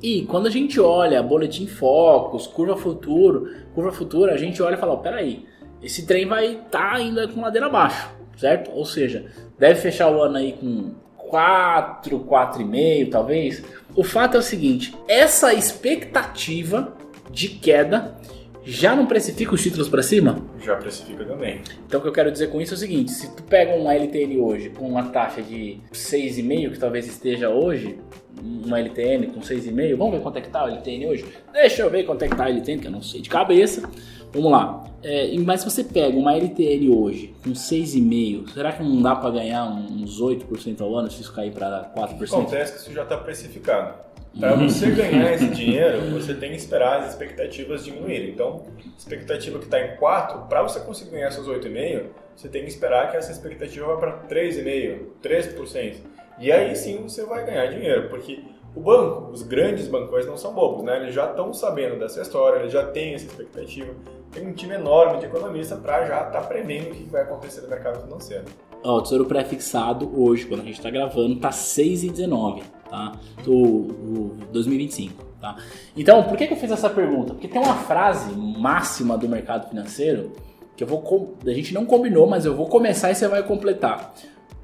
E 0.00 0.22
quando 0.26 0.46
a 0.46 0.50
gente 0.50 0.78
olha 0.78 1.22
boletim 1.22 1.66
focos, 1.66 2.46
curva 2.46 2.76
futuro, 2.76 3.52
curva 3.74 3.90
futura, 3.90 4.34
a 4.34 4.36
gente 4.36 4.62
olha 4.62 4.74
e 4.74 4.78
fala, 4.78 4.92
ó, 4.92 4.96
peraí, 4.96 5.44
esse 5.82 6.06
trem 6.06 6.26
vai 6.26 6.54
estar 6.54 6.94
ainda 6.94 7.26
com 7.26 7.40
ladeira 7.40 7.66
abaixo, 7.66 8.08
certo? 8.36 8.70
Ou 8.70 8.84
seja, 8.84 9.26
deve 9.58 9.80
fechar 9.80 10.10
o 10.10 10.22
ano 10.22 10.36
aí 10.36 10.52
com 10.52 10.92
4, 11.28 12.18
4,5 12.20 13.10
talvez. 13.10 13.62
O 13.94 14.04
fato 14.04 14.36
é 14.36 14.40
o 14.40 14.42
seguinte, 14.42 14.94
essa 15.08 15.52
expectativa 15.52 16.96
de 17.30 17.48
queda 17.48 18.16
já 18.64 18.94
não 18.94 19.06
precifica 19.06 19.54
os 19.54 19.62
títulos 19.62 19.88
para 19.88 20.02
cima? 20.02 20.38
Já 20.60 20.76
precifica 20.76 21.24
também. 21.24 21.62
Então 21.86 22.00
o 22.00 22.02
que 22.02 22.08
eu 22.08 22.12
quero 22.12 22.30
dizer 22.30 22.48
com 22.48 22.60
isso 22.60 22.74
é 22.74 22.76
o 22.76 22.78
seguinte, 22.78 23.10
se 23.10 23.34
tu 23.34 23.42
pega 23.42 23.74
um 23.74 23.90
LTN 23.90 24.38
hoje 24.40 24.68
com 24.68 24.86
uma 24.86 25.04
taxa 25.04 25.40
de 25.40 25.80
6,5, 25.92 26.72
que 26.72 26.78
talvez 26.78 27.06
esteja 27.06 27.48
hoje, 27.48 27.98
uma 28.42 28.78
LTN 28.78 29.28
com 29.28 29.40
6,5, 29.40 29.96
vamos 29.96 30.14
ver 30.14 30.22
quanto 30.22 30.36
é 30.36 30.40
que 30.42 30.50
tá 30.50 30.64
o 30.64 30.68
LTN 30.68 31.06
hoje? 31.06 31.24
Deixa 31.52 31.82
eu 31.82 31.90
ver 31.90 32.04
quanto 32.04 32.22
é 32.24 32.28
que 32.28 32.36
tá 32.36 32.44
o 32.44 32.48
LTN, 32.48 32.78
que 32.78 32.86
eu 32.86 32.92
não 32.92 33.02
sei 33.02 33.22
de 33.22 33.30
cabeça. 33.30 33.88
Vamos 34.32 34.52
lá. 34.52 34.84
É, 35.02 35.32
mas 35.38 35.60
se 35.60 35.70
você 35.70 35.84
pega 35.84 36.16
uma 36.16 36.34
LTN 36.34 36.90
hoje 36.90 37.34
com 37.42 37.50
6,5, 37.50 38.52
será 38.52 38.72
que 38.72 38.82
não 38.82 39.00
dá 39.00 39.14
para 39.14 39.30
ganhar 39.30 39.64
uns 39.64 40.20
8% 40.20 40.80
ao 40.80 40.94
ano 40.96 41.10
se 41.10 41.22
isso 41.22 41.32
cair 41.32 41.52
para 41.52 41.92
4%? 41.96 42.24
Acontece 42.24 42.72
que 42.72 42.78
isso 42.80 42.92
já 42.92 43.04
está 43.04 43.16
precificado. 43.16 44.08
Para 44.38 44.54
você 44.54 44.90
ganhar 44.90 45.32
esse 45.32 45.48
dinheiro, 45.48 46.00
você 46.12 46.34
tem 46.34 46.50
que 46.50 46.56
esperar 46.56 47.00
as 47.00 47.10
expectativas 47.10 47.84
diminuírem. 47.84 48.30
Então, 48.30 48.62
expectativa 48.96 49.58
que 49.58 49.64
está 49.64 49.80
em 49.80 49.96
4, 49.96 50.42
para 50.48 50.62
você 50.62 50.80
conseguir 50.80 51.12
ganhar 51.12 51.30
seus 51.30 51.46
8,5, 51.48 52.04
você 52.36 52.48
tem 52.48 52.62
que 52.62 52.68
esperar 52.68 53.10
que 53.10 53.16
essa 53.16 53.32
expectativa 53.32 53.86
vá 53.86 53.96
para 53.96 54.12
3,5%, 54.28 54.98
3%. 55.22 55.94
E 56.40 56.52
aí 56.52 56.76
sim 56.76 57.02
você 57.02 57.24
vai 57.24 57.44
ganhar 57.44 57.66
dinheiro, 57.66 58.08
porque 58.08 58.44
o 58.78 58.80
banco, 58.80 59.32
os 59.32 59.42
grandes 59.42 59.88
bancões 59.88 60.24
não 60.24 60.36
são 60.36 60.54
bobos, 60.54 60.84
né? 60.84 60.98
Eles 60.98 61.12
já 61.12 61.28
estão 61.28 61.52
sabendo 61.52 61.98
dessa 61.98 62.22
história, 62.22 62.60
eles 62.60 62.72
já 62.72 62.86
têm 62.86 63.14
essa 63.14 63.26
expectativa. 63.26 63.92
Tem 64.30 64.46
um 64.46 64.52
time 64.52 64.74
enorme 64.74 65.18
de 65.18 65.26
economista 65.26 65.74
para 65.74 66.06
já 66.06 66.28
estar 66.28 66.42
prevendo 66.42 66.86
o 66.86 66.90
que 66.92 67.02
vai 67.10 67.22
acontecer 67.22 67.62
no 67.62 67.68
mercado 67.68 68.00
financeiro. 68.04 68.44
Ó, 68.84 68.98
o 68.98 69.02
tesouro 69.02 69.24
pré-fixado 69.24 70.08
hoje, 70.16 70.46
quando 70.46 70.60
a 70.60 70.64
gente 70.64 70.78
está 70.78 70.90
gravando, 70.90 71.40
tá 71.40 71.50
6,19, 71.50 72.62
tá? 72.88 73.12
Do, 73.42 73.82
do 73.82 74.46
2025, 74.52 75.24
tá? 75.40 75.56
Então, 75.96 76.22
por 76.22 76.36
que, 76.36 76.46
que 76.46 76.52
eu 76.52 76.56
fiz 76.56 76.70
essa 76.70 76.88
pergunta? 76.88 77.34
Porque 77.34 77.48
tem 77.48 77.60
uma 77.60 77.74
frase 77.74 78.30
máxima 78.36 79.18
do 79.18 79.28
mercado 79.28 79.68
financeiro 79.68 80.30
que 80.76 80.84
eu 80.84 80.86
vou 80.86 81.34
a 81.44 81.50
gente 81.50 81.74
não 81.74 81.84
combinou, 81.84 82.28
mas 82.28 82.44
eu 82.44 82.54
vou 82.54 82.68
começar 82.68 83.10
e 83.10 83.16
você 83.16 83.26
vai 83.26 83.42
completar. 83.42 84.14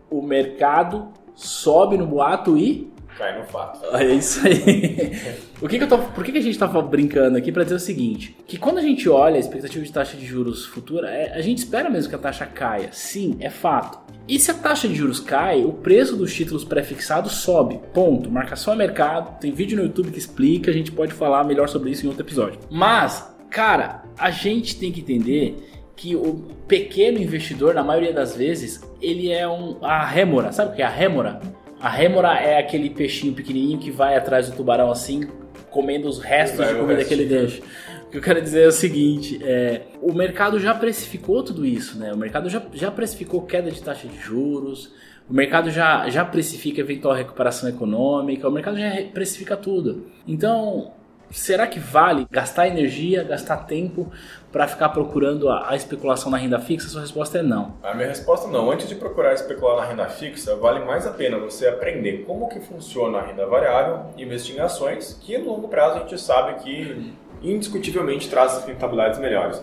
O 0.08 0.22
mercado 0.22 1.08
sobe 1.34 1.98
no 1.98 2.06
boato 2.06 2.56
e 2.56 2.93
Cai 3.16 3.38
no 3.38 3.44
fato. 3.44 3.84
é 3.96 4.14
isso 4.14 4.44
aí. 4.46 5.12
o 5.62 5.68
que 5.68 5.78
que 5.78 5.84
eu 5.84 5.88
tô, 5.88 5.98
por 5.98 6.24
que, 6.24 6.32
que 6.32 6.38
a 6.38 6.42
gente 6.42 6.58
tá 6.58 6.66
brincando 6.66 7.38
aqui 7.38 7.52
para 7.52 7.62
dizer 7.62 7.76
o 7.76 7.80
seguinte? 7.80 8.36
Que 8.46 8.58
quando 8.58 8.78
a 8.78 8.82
gente 8.82 9.08
olha 9.08 9.36
a 9.36 9.38
expectativa 9.38 9.84
de 9.84 9.92
taxa 9.92 10.16
de 10.16 10.26
juros 10.26 10.66
futura, 10.66 11.08
é- 11.10 11.32
a 11.32 11.40
gente 11.40 11.58
espera 11.58 11.88
mesmo 11.88 12.08
que 12.10 12.16
a 12.16 12.18
taxa 12.18 12.44
caia. 12.44 12.88
Sim, 12.92 13.36
é 13.40 13.50
fato. 13.50 13.98
E 14.26 14.38
se 14.38 14.50
a 14.50 14.54
taxa 14.54 14.88
de 14.88 14.94
juros 14.94 15.20
cai, 15.20 15.62
o 15.64 15.72
preço 15.72 16.16
dos 16.16 16.34
títulos 16.34 16.64
pré-fixados 16.64 17.32
sobe. 17.32 17.78
Ponto. 17.92 18.30
Marcação 18.30 18.72
a 18.72 18.76
mercado. 18.76 19.38
Tem 19.38 19.52
vídeo 19.52 19.76
no 19.76 19.84
YouTube 19.84 20.10
que 20.10 20.18
explica. 20.18 20.70
A 20.70 20.74
gente 20.74 20.90
pode 20.90 21.12
falar 21.12 21.44
melhor 21.44 21.68
sobre 21.68 21.90
isso 21.90 22.04
em 22.04 22.08
outro 22.08 22.22
episódio. 22.24 22.58
Mas, 22.70 23.32
cara, 23.50 24.02
a 24.18 24.30
gente 24.30 24.76
tem 24.78 24.90
que 24.90 25.00
entender 25.00 25.56
que 25.94 26.16
o 26.16 26.34
pequeno 26.66 27.18
investidor, 27.18 27.74
na 27.74 27.84
maioria 27.84 28.12
das 28.12 28.34
vezes, 28.34 28.80
ele 29.00 29.30
é 29.30 29.46
um 29.46 29.76
a 29.84 30.04
rêmora. 30.04 30.50
Sabe 30.50 30.72
o 30.72 30.74
que 30.74 30.82
é 30.82 30.84
a 30.84 30.88
rêmora? 30.88 31.40
A 31.84 31.90
rêmora 31.90 32.32
é 32.38 32.58
aquele 32.58 32.88
peixinho 32.88 33.34
pequenininho 33.34 33.78
que 33.78 33.90
vai 33.90 34.16
atrás 34.16 34.48
do 34.48 34.56
tubarão 34.56 34.90
assim, 34.90 35.28
comendo 35.70 36.08
os 36.08 36.18
restos 36.18 36.60
Vai 36.60 36.72
de 36.72 36.80
comida 36.80 37.04
que 37.04 37.12
ele 37.12 37.26
deixa. 37.26 37.60
O 38.06 38.10
que 38.10 38.16
eu 38.16 38.22
quero 38.22 38.40
dizer 38.40 38.62
é 38.62 38.68
o 38.68 38.72
seguinte, 38.72 39.38
é, 39.42 39.82
o 40.00 40.10
mercado 40.14 40.58
já 40.58 40.72
precificou 40.72 41.42
tudo 41.42 41.66
isso, 41.66 41.98
né? 41.98 42.10
O 42.10 42.16
mercado 42.16 42.48
já, 42.48 42.62
já 42.72 42.90
precificou 42.90 43.42
queda 43.42 43.70
de 43.70 43.82
taxa 43.82 44.08
de 44.08 44.18
juros, 44.18 44.94
o 45.28 45.34
mercado 45.34 45.70
já, 45.70 46.08
já 46.08 46.24
precifica 46.24 46.80
eventual 46.80 47.12
recuperação 47.14 47.68
econômica, 47.68 48.48
o 48.48 48.50
mercado 48.50 48.78
já 48.78 48.88
re- 48.88 49.04
precifica 49.12 49.54
tudo. 49.54 50.06
Então, 50.26 50.92
será 51.30 51.66
que 51.66 51.78
vale 51.78 52.26
gastar 52.30 52.68
energia, 52.68 53.24
gastar 53.24 53.58
tempo 53.58 54.10
para 54.52 54.68
ficar 54.68 54.90
procurando 54.90 55.48
a, 55.48 55.70
a 55.70 55.76
especulação 55.76 56.30
na 56.30 56.36
renda 56.36 56.58
fixa? 56.60 56.88
Sua 56.88 57.00
resposta 57.00 57.38
é 57.38 57.42
não. 57.42 57.74
A 57.82 57.94
minha 57.94 58.08
resposta 58.08 58.48
não. 58.48 58.70
Antes 58.70 58.88
de 58.88 58.94
procurar 58.94 59.34
especular 59.34 59.76
na 59.76 59.84
renda 59.84 60.06
fixa, 60.06 60.54
vale 60.56 60.84
mais 60.84 61.06
a 61.06 61.10
pena 61.10 61.38
você 61.38 61.66
aprender 61.66 62.24
como 62.26 62.48
que 62.48 62.60
funciona 62.60 63.18
a 63.18 63.22
renda 63.22 63.46
variável, 63.46 64.06
investir 64.16 64.56
em 64.56 64.60
ações, 64.60 65.18
que 65.20 65.36
no 65.38 65.50
longo 65.50 65.68
prazo 65.68 65.96
a 65.96 66.00
gente 66.00 66.20
sabe 66.20 66.62
que 66.62 67.14
indiscutivelmente 67.42 68.28
traz 68.28 68.64
rentabilidades 68.64 69.18
melhores. 69.18 69.62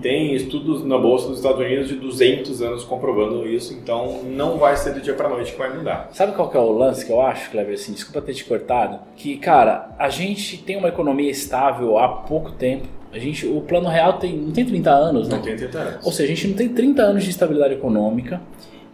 Tem 0.00 0.34
estudos 0.34 0.84
na 0.84 0.98
Bolsa 0.98 1.28
dos 1.28 1.38
Estados 1.38 1.60
Unidos 1.60 1.88
de 1.88 1.96
200 1.96 2.62
anos 2.62 2.84
comprovando 2.84 3.46
isso, 3.46 3.72
então 3.74 4.22
não 4.24 4.58
vai 4.58 4.76
ser 4.76 4.94
do 4.94 5.00
dia 5.00 5.14
para 5.14 5.28
noite 5.28 5.52
que 5.52 5.58
vai 5.58 5.74
mudar. 5.76 6.08
Sabe 6.12 6.32
qual 6.34 6.50
que 6.50 6.56
é 6.56 6.60
o 6.60 6.72
lance 6.72 7.04
que 7.04 7.12
eu 7.12 7.20
acho, 7.20 7.50
Cleber? 7.50 7.74
Assim, 7.74 7.92
desculpa 7.92 8.20
ter 8.20 8.34
te 8.34 8.44
cortado. 8.44 8.98
Que, 9.16 9.36
cara, 9.36 9.94
a 9.98 10.08
gente 10.08 10.58
tem 10.58 10.76
uma 10.76 10.88
economia 10.88 11.30
estável 11.30 11.98
há 11.98 12.08
pouco 12.08 12.52
tempo. 12.52 12.88
A 13.12 13.18
gente, 13.18 13.46
o 13.46 13.60
plano 13.60 13.88
real 13.88 14.14
tem, 14.14 14.36
não 14.36 14.52
tem 14.52 14.64
30 14.64 14.90
anos, 14.90 15.28
né? 15.28 15.36
Não 15.36 15.42
tem 15.42 15.56
30 15.56 15.78
anos. 15.78 16.06
Ou 16.06 16.12
seja, 16.12 16.32
a 16.32 16.34
gente 16.34 16.48
não 16.48 16.56
tem 16.56 16.68
30 16.68 17.02
anos 17.02 17.22
de 17.22 17.30
estabilidade 17.30 17.74
econômica 17.74 18.40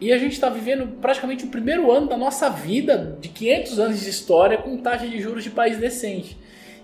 e 0.00 0.12
a 0.12 0.18
gente 0.18 0.32
está 0.32 0.48
vivendo 0.48 0.86
praticamente 1.00 1.44
o 1.44 1.48
primeiro 1.48 1.92
ano 1.92 2.08
da 2.08 2.16
nossa 2.16 2.48
vida 2.48 3.18
de 3.20 3.28
500 3.28 3.78
anos 3.78 4.00
de 4.00 4.08
história 4.08 4.56
com 4.56 4.76
taxa 4.78 5.06
de 5.06 5.20
juros 5.20 5.44
de 5.44 5.50
país 5.50 5.78
decente. 5.78 6.38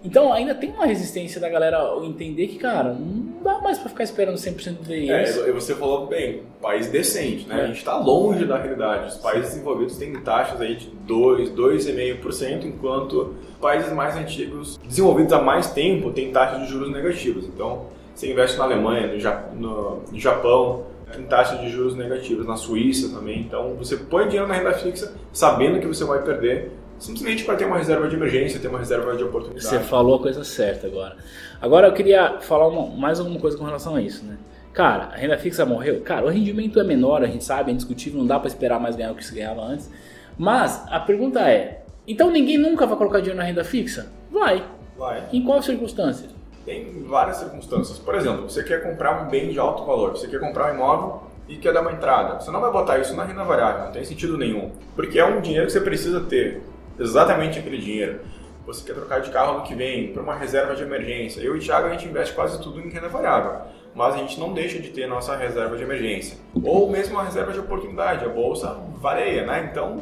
Então 0.04 0.32
ainda 0.32 0.54
tem 0.54 0.70
uma 0.70 0.86
resistência 0.86 1.40
da 1.40 1.48
galera 1.48 1.78
entender 2.02 2.46
que, 2.48 2.58
cara, 2.58 2.92
não 2.92 3.42
dá 3.42 3.58
mais 3.60 3.78
para 3.78 3.88
ficar 3.88 4.04
esperando 4.04 4.36
100% 4.36 4.82
do 4.82 4.92
É, 4.92 5.24
isso. 5.24 5.40
e 5.48 5.52
você 5.52 5.74
falou 5.74 6.06
bem, 6.06 6.42
país 6.62 6.88
decente, 6.88 7.46
né? 7.48 7.60
É. 7.60 7.64
A 7.64 7.66
gente 7.66 7.78
está 7.78 7.96
longe 7.98 8.44
da 8.44 8.56
realidade. 8.58 9.08
Os 9.08 9.16
países 9.16 9.50
desenvolvidos 9.50 9.96
têm 9.96 10.12
taxas 10.20 10.60
aí 10.60 10.76
de 10.76 10.86
2, 11.06 11.50
2,5%, 11.50 12.64
enquanto 12.66 13.34
países 13.60 13.92
mais 13.92 14.16
antigos, 14.16 14.78
desenvolvidos 14.84 15.32
há 15.32 15.40
mais 15.40 15.70
tempo, 15.72 16.10
têm 16.12 16.30
taxas 16.30 16.60
de 16.60 16.66
juros 16.68 16.90
negativas. 16.92 17.44
Então, 17.44 17.86
você 18.14 18.30
investe 18.30 18.56
na 18.58 18.64
Alemanha, 18.64 19.10
no- 19.54 20.02
no 20.10 20.18
Japão, 20.20 20.84
tem 21.12 21.24
taxas 21.24 21.60
de 21.60 21.70
juros 21.70 21.94
negativas, 21.96 22.46
na 22.46 22.56
Suíça 22.56 23.14
também. 23.16 23.40
Então, 23.40 23.74
você 23.78 23.96
põe 23.96 24.24
dinheiro 24.26 24.46
na 24.46 24.54
renda 24.54 24.72
fixa, 24.72 25.14
sabendo 25.32 25.80
que 25.80 25.86
você 25.86 26.04
vai 26.04 26.22
perder, 26.22 26.72
simplesmente 26.98 27.44
para 27.44 27.56
ter 27.56 27.64
uma 27.64 27.78
reserva 27.78 28.08
de 28.08 28.16
emergência, 28.16 28.58
ter 28.60 28.68
uma 28.68 28.78
reserva 28.78 29.16
de 29.16 29.24
oportunidade. 29.24 29.64
Você 29.66 29.80
falou 29.80 30.16
a 30.16 30.18
coisa 30.20 30.42
certa 30.44 30.86
agora. 30.86 31.16
Agora 31.60 31.88
eu 31.88 31.92
queria 31.92 32.38
falar 32.40 32.68
uma- 32.68 32.86
mais 32.96 33.18
alguma 33.20 33.38
coisa 33.40 33.56
com 33.56 33.64
relação 33.64 33.94
a 33.96 34.00
isso, 34.02 34.24
né? 34.24 34.36
Cara, 34.72 35.04
a 35.12 35.16
renda 35.16 35.38
fixa 35.38 35.64
morreu? 35.64 36.00
Cara, 36.02 36.26
o 36.26 36.28
rendimento 36.28 36.78
é 36.78 36.84
menor, 36.84 37.22
a 37.22 37.26
gente 37.26 37.44
sabe, 37.44 37.70
é 37.70 37.74
indiscutível, 37.74 38.18
não 38.20 38.26
dá 38.26 38.38
pra 38.38 38.48
esperar 38.48 38.78
mais 38.78 38.94
ganhar 38.94 39.12
o 39.12 39.14
que 39.14 39.24
se 39.24 39.34
ganhava 39.34 39.62
antes. 39.62 39.90
Mas 40.38 40.82
a 40.90 41.00
pergunta 41.00 41.40
é: 41.40 41.82
então 42.06 42.30
ninguém 42.30 42.58
nunca 42.58 42.86
vai 42.86 42.96
colocar 42.96 43.18
dinheiro 43.18 43.38
na 43.38 43.44
renda 43.44 43.64
fixa? 43.64 44.06
Vai. 44.30 44.62
Vai. 44.98 45.22
Em 45.32 45.42
qual 45.42 45.62
circunstância? 45.62 46.28
Tem 46.64 47.04
várias 47.04 47.36
circunstâncias. 47.38 47.98
Por 47.98 48.14
exemplo, 48.14 48.50
você 48.50 48.62
quer 48.62 48.82
comprar 48.82 49.22
um 49.22 49.28
bem 49.30 49.50
de 49.50 49.58
alto 49.58 49.84
valor, 49.84 50.10
você 50.10 50.26
quer 50.26 50.40
comprar 50.40 50.72
um 50.72 50.74
imóvel 50.74 51.22
e 51.48 51.56
quer 51.56 51.72
dar 51.72 51.80
uma 51.80 51.92
entrada. 51.92 52.40
Você 52.40 52.50
não 52.50 52.60
vai 52.60 52.72
botar 52.72 52.98
isso 52.98 53.14
na 53.14 53.24
renda 53.24 53.44
variável, 53.44 53.84
não 53.84 53.92
tem 53.92 54.04
sentido 54.04 54.36
nenhum. 54.36 54.72
Porque 54.94 55.18
é 55.18 55.24
um 55.24 55.40
dinheiro 55.40 55.66
que 55.66 55.72
você 55.72 55.80
precisa 55.80 56.20
ter, 56.20 56.60
exatamente 56.98 57.58
aquele 57.58 57.78
dinheiro. 57.78 58.20
Você 58.66 58.84
quer 58.84 58.94
trocar 58.94 59.20
de 59.20 59.30
carro 59.30 59.58
no 59.58 59.64
que 59.64 59.74
vem, 59.74 60.12
para 60.12 60.22
uma 60.22 60.34
reserva 60.34 60.74
de 60.74 60.82
emergência. 60.82 61.40
Eu 61.40 61.54
e 61.54 61.58
o 61.58 61.62
Thiago, 61.62 61.86
a 61.86 61.90
gente 61.90 62.06
investe 62.06 62.34
quase 62.34 62.60
tudo 62.60 62.80
em 62.80 62.88
renda 62.88 63.08
variável. 63.08 63.60
Mas 63.94 64.14
a 64.14 64.18
gente 64.18 64.38
não 64.40 64.52
deixa 64.52 64.78
de 64.78 64.90
ter 64.90 65.06
nossa 65.06 65.36
reserva 65.36 65.76
de 65.76 65.82
emergência. 65.82 66.36
Ou 66.64 66.90
mesmo 66.90 67.14
uma 67.14 67.22
reserva 67.22 67.52
de 67.52 67.60
oportunidade. 67.60 68.24
A 68.24 68.28
bolsa 68.28 68.76
varia, 69.00 69.46
né? 69.46 69.68
Então, 69.70 70.00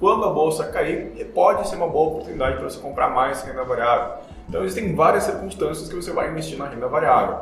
quando 0.00 0.24
a 0.24 0.30
bolsa 0.30 0.66
cair, 0.66 1.30
pode 1.34 1.68
ser 1.68 1.76
uma 1.76 1.88
boa 1.88 2.08
oportunidade 2.08 2.56
para 2.56 2.68
você 2.68 2.78
comprar 2.78 3.10
mais 3.10 3.42
renda 3.42 3.64
variável. 3.64 4.18
Então 4.48 4.62
existem 4.62 4.94
várias 4.94 5.24
circunstâncias 5.24 5.88
que 5.88 5.94
você 5.94 6.12
vai 6.12 6.30
investir 6.30 6.58
na 6.58 6.68
renda 6.68 6.86
variável. 6.86 7.38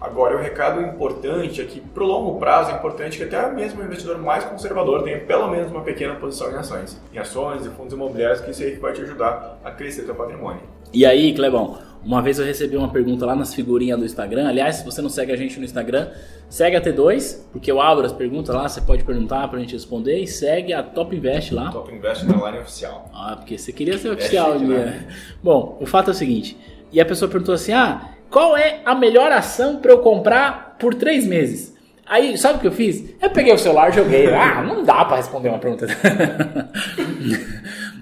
Agora, 0.00 0.36
o 0.36 0.40
recado 0.40 0.80
importante 0.80 1.60
é 1.60 1.64
que, 1.64 1.80
para 1.80 2.04
o 2.04 2.06
longo 2.06 2.38
prazo, 2.38 2.70
é 2.70 2.74
importante 2.74 3.18
que 3.18 3.24
até 3.24 3.50
mesmo 3.52 3.82
o 3.82 3.84
investidor 3.84 4.18
mais 4.18 4.44
conservador 4.44 5.02
tenha 5.02 5.18
pelo 5.20 5.50
menos 5.50 5.70
uma 5.70 5.82
pequena 5.82 6.14
posição 6.14 6.50
em 6.50 6.54
ações. 6.54 7.00
Em 7.12 7.18
ações 7.18 7.66
e 7.66 7.70
fundos 7.70 7.92
imobiliários, 7.92 8.40
que 8.40 8.50
isso 8.50 8.62
aí 8.62 8.76
vai 8.76 8.92
te 8.92 9.02
ajudar 9.02 9.58
a 9.64 9.70
crescer 9.70 10.04
seu 10.04 10.14
patrimônio. 10.14 10.60
E 10.92 11.04
aí, 11.04 11.34
Clebão, 11.34 11.78
uma 12.04 12.22
vez 12.22 12.38
eu 12.38 12.44
recebi 12.44 12.76
uma 12.76 12.90
pergunta 12.90 13.26
lá 13.26 13.34
nas 13.34 13.52
figurinhas 13.52 13.98
do 13.98 14.04
Instagram. 14.04 14.48
Aliás, 14.48 14.76
se 14.76 14.84
você 14.84 15.02
não 15.02 15.08
segue 15.08 15.32
a 15.32 15.36
gente 15.36 15.58
no 15.58 15.64
Instagram, 15.64 16.08
segue 16.48 16.76
a 16.76 16.80
T2, 16.80 17.40
porque 17.52 17.70
eu 17.70 17.80
abro 17.80 18.06
as 18.06 18.12
perguntas 18.12 18.54
lá, 18.54 18.68
você 18.68 18.80
pode 18.80 19.02
perguntar 19.04 19.48
pra 19.48 19.58
gente 19.58 19.72
responder. 19.72 20.18
E 20.20 20.26
segue 20.26 20.72
a 20.72 20.82
Top 20.82 21.14
Invest 21.14 21.52
lá. 21.52 21.72
Top 21.72 21.92
Invest 21.92 22.24
na 22.24 22.34
line 22.46 22.60
oficial. 22.60 23.10
Ah, 23.12 23.34
porque 23.36 23.58
você 23.58 23.72
queria 23.72 23.98
ser 23.98 24.10
oficial, 24.10 24.58
né? 24.60 25.08
Bom, 25.42 25.76
o 25.80 25.86
fato 25.86 26.08
é 26.08 26.12
o 26.12 26.14
seguinte. 26.14 26.56
E 26.92 27.00
a 27.00 27.04
pessoa 27.04 27.28
perguntou 27.30 27.54
assim: 27.54 27.72
ah, 27.72 28.14
qual 28.30 28.56
é 28.56 28.80
a 28.84 28.94
melhor 28.94 29.32
ação 29.32 29.76
para 29.76 29.92
eu 29.92 29.98
comprar 29.98 30.76
por 30.78 30.94
três 30.94 31.26
meses? 31.26 31.76
Aí, 32.06 32.38
sabe 32.38 32.58
o 32.58 32.60
que 32.60 32.66
eu 32.66 32.72
fiz? 32.72 33.04
Eu 33.20 33.30
peguei 33.30 33.52
o 33.52 33.58
celular 33.58 33.90
e 33.90 33.92
joguei. 33.92 34.28
Ah, 34.32 34.62
não 34.62 34.82
dá 34.82 35.04
para 35.04 35.18
responder 35.18 35.50
uma 35.50 35.58
pergunta. 35.58 35.86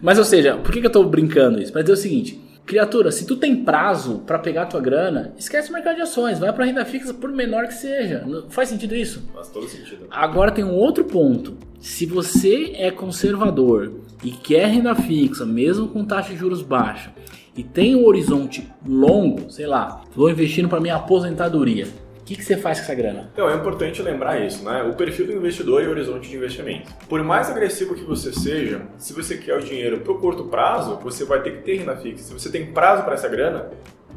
Mas, 0.01 0.19
ou 0.19 0.25
seja, 0.25 0.57
por 0.57 0.73
que, 0.73 0.81
que 0.81 0.87
eu 0.87 0.93
tô 0.93 1.03
brincando 1.05 1.61
isso? 1.61 1.73
Pra 1.73 1.83
dizer 1.83 1.95
o 1.95 1.97
seguinte: 1.97 2.41
Criatura, 2.67 3.13
se 3.13 3.25
tu 3.25 3.37
tem 3.37 3.65
prazo 3.65 4.25
pra 4.27 4.41
pegar 4.41 4.63
a 4.63 4.67
tua 4.67 4.81
grana, 4.81 5.33
esquece 5.39 5.71
o 5.71 5.73
mercado 5.73 5.97
de 5.97 6.03
ações, 6.03 6.41
vai 6.41 6.53
pra 6.53 6.65
renda 6.65 6.85
fixa 6.85 7.15
por 7.15 7.31
menor 7.31 7.69
que 7.69 7.75
seja. 7.75 8.27
Faz 8.49 8.69
sentido 8.69 8.95
isso? 8.95 9.23
Faz 9.33 9.49
todo 9.49 9.69
sentido. 9.69 10.07
Agora 10.11 10.51
tem 10.51 10.65
um 10.65 10.75
outro 10.75 11.05
ponto. 11.05 11.57
Se 11.81 12.05
você 12.05 12.73
é 12.75 12.91
conservador 12.91 13.93
e 14.25 14.33
quer 14.33 14.67
renda 14.67 14.97
fixa, 14.97 15.47
mesmo 15.47 15.87
com 15.87 16.05
taxa 16.05 16.33
de 16.33 16.37
juros 16.37 16.61
baixa, 16.61 17.13
e 17.57 17.65
tem 17.65 17.97
um 17.97 18.05
horizonte 18.05 18.71
longo, 18.87 19.51
sei 19.51 19.67
lá, 19.67 20.03
vou 20.15 20.31
investindo 20.31 20.69
para 20.69 20.79
minha 20.79 20.97
aposentadoria. 20.97 21.87
O 22.21 22.25
que, 22.27 22.35
que 22.35 22.45
você 22.45 22.57
faz 22.57 22.79
com 22.79 22.85
essa 22.85 22.95
grana? 22.95 23.31
Então, 23.33 23.49
é 23.49 23.55
importante 23.55 24.03
lembrar 24.03 24.45
isso, 24.45 24.65
né? 24.65 24.83
O 24.83 24.95
perfil 24.95 25.27
do 25.27 25.33
investidor 25.33 25.83
e 25.85 25.87
o 25.87 25.91
horizonte 25.91 26.29
de 26.29 26.37
investimento. 26.37 26.93
Por 27.09 27.23
mais 27.23 27.49
agressivo 27.49 27.95
que 27.95 28.03
você 28.03 28.33
seja, 28.33 28.83
se 28.99 29.13
você 29.13 29.37
quer 29.37 29.57
o 29.57 29.63
dinheiro 29.63 30.01
para 30.01 30.13
o 30.13 30.19
curto 30.19 30.45
prazo, 30.45 30.99
você 31.03 31.25
vai 31.25 31.41
ter 31.41 31.59
que 31.59 31.63
ter 31.63 31.77
renda 31.77 31.97
fixa. 31.97 32.25
Se 32.25 32.33
você 32.33 32.51
tem 32.51 32.73
prazo 32.73 33.05
para 33.05 33.15
essa 33.15 33.29
grana, 33.29 33.71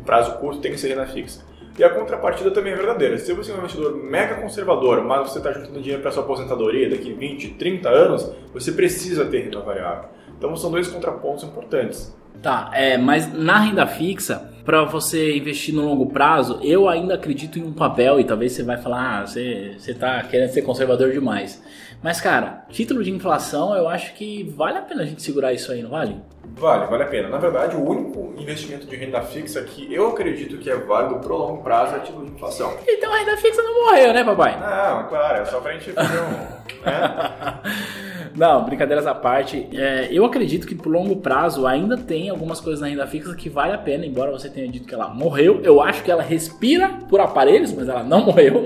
prazo 0.06 0.40
curto 0.40 0.60
tem 0.60 0.72
que 0.72 0.80
ser 0.80 0.90
renda 0.90 1.06
fixa. 1.06 1.46
E 1.78 1.84
a 1.84 1.90
contrapartida 1.90 2.50
também 2.50 2.74
é 2.74 2.76
verdadeira. 2.76 3.18
Se 3.20 3.32
você 3.32 3.52
é 3.52 3.54
um 3.54 3.60
investidor 3.60 3.96
mega 3.96 4.36
conservador, 4.42 5.02
mas 5.06 5.30
você 5.30 5.38
está 5.38 5.52
juntando 5.52 5.80
dinheiro 5.80 6.02
para 6.02 6.12
sua 6.12 6.24
aposentadoria 6.24 6.90
daqui 6.90 7.14
20, 7.14 7.52
30 7.52 7.90
anos, 7.90 8.32
você 8.52 8.72
precisa 8.72 9.24
ter 9.26 9.44
renda 9.44 9.62
variável. 9.62 10.10
Então 10.36 10.56
são 10.56 10.72
dois 10.72 10.88
contrapontos 10.88 11.44
importantes. 11.44 12.14
Tá, 12.42 12.70
é, 12.74 12.98
mas 12.98 13.32
na 13.34 13.60
renda 13.60 13.86
fixa, 13.86 14.50
para 14.64 14.84
você 14.84 15.36
investir 15.36 15.74
no 15.74 15.82
longo 15.82 16.06
prazo, 16.08 16.60
eu 16.64 16.88
ainda 16.88 17.16
acredito 17.16 17.60
em 17.60 17.64
um 17.64 17.74
papel, 17.74 18.20
e 18.20 18.24
talvez 18.24 18.54
você 18.54 18.64
vai 18.64 18.78
falar, 18.78 19.20
ah, 19.22 19.28
você, 19.28 19.76
você 19.78 19.94
tá 19.94 20.22
querendo 20.24 20.50
ser 20.50 20.62
conservador 20.62 21.12
demais. 21.12 21.62
Mas, 22.02 22.22
cara, 22.22 22.66
título 22.70 23.04
de 23.04 23.12
inflação, 23.12 23.76
eu 23.76 23.90
acho 23.90 24.14
que 24.14 24.44
vale 24.56 24.78
a 24.78 24.82
pena 24.82 25.02
a 25.04 25.06
gente 25.06 25.22
segurar 25.22 25.52
isso 25.52 25.70
aí, 25.72 25.82
não 25.82 25.90
vale? 25.90 26.16
Vale, 26.56 26.86
vale 26.88 27.04
a 27.04 27.08
pena. 27.08 27.28
Na 27.28 27.38
verdade, 27.38 27.76
o 27.76 27.84
único 27.84 28.34
investimento 28.38 28.88
de 28.88 28.96
renda 28.96 29.22
fixa 29.22 29.62
que 29.64 29.94
eu 29.94 30.08
acredito 30.08 30.58
que 30.58 30.70
é 30.70 30.76
válido 30.78 31.20
pro 31.20 31.36
longo 31.36 31.62
prazo 31.62 31.96
é 31.96 32.00
título 32.00 32.26
de 32.26 32.32
inflação. 32.32 32.74
Então 32.88 33.14
a 33.14 33.18
renda 33.18 33.36
fixa 33.38 33.62
não 33.62 33.86
morreu, 33.86 34.14
né, 34.14 34.24
papai? 34.24 34.58
Não, 34.60 35.10
claro, 35.10 35.42
é 35.42 35.46
só 35.46 35.60
pra 35.60 35.74
gente 35.74 35.92
fazer 35.92 36.20
um. 36.20 36.30
né? 36.86 37.60
Não, 38.36 38.64
brincadeiras 38.66 39.06
à 39.08 39.14
parte. 39.16 39.68
é, 39.74 40.08
eu 40.12 40.24
acredito 40.26 40.66
que 40.68 40.76
por 40.76 40.92
longo 40.92 41.18
prazo 41.18 41.66
ainda 41.68 41.98
tem 41.98 42.30
algumas 42.30 42.60
coisas 42.62 42.82
na 42.82 42.88
renda 42.88 43.06
fixa 43.08 43.36
que 43.36 43.50
vale 43.50 43.74
a 43.74 43.78
pena, 43.78 44.06
embora 44.06 44.32
você 44.32 44.50
tenha 44.50 44.68
dito 44.68 44.88
que 44.88 44.94
ela 44.94 45.10
morreu. 45.10 45.62
Eu 45.64 45.82
acho 45.82 46.04
que 46.04 46.12
ela 46.12 46.24
respira 46.24 46.90
por 47.10 47.20
aparelhos, 47.20 47.74
mas 47.74 47.88
ela 47.90 48.04
não 48.04 48.24
morreu. 48.26 48.64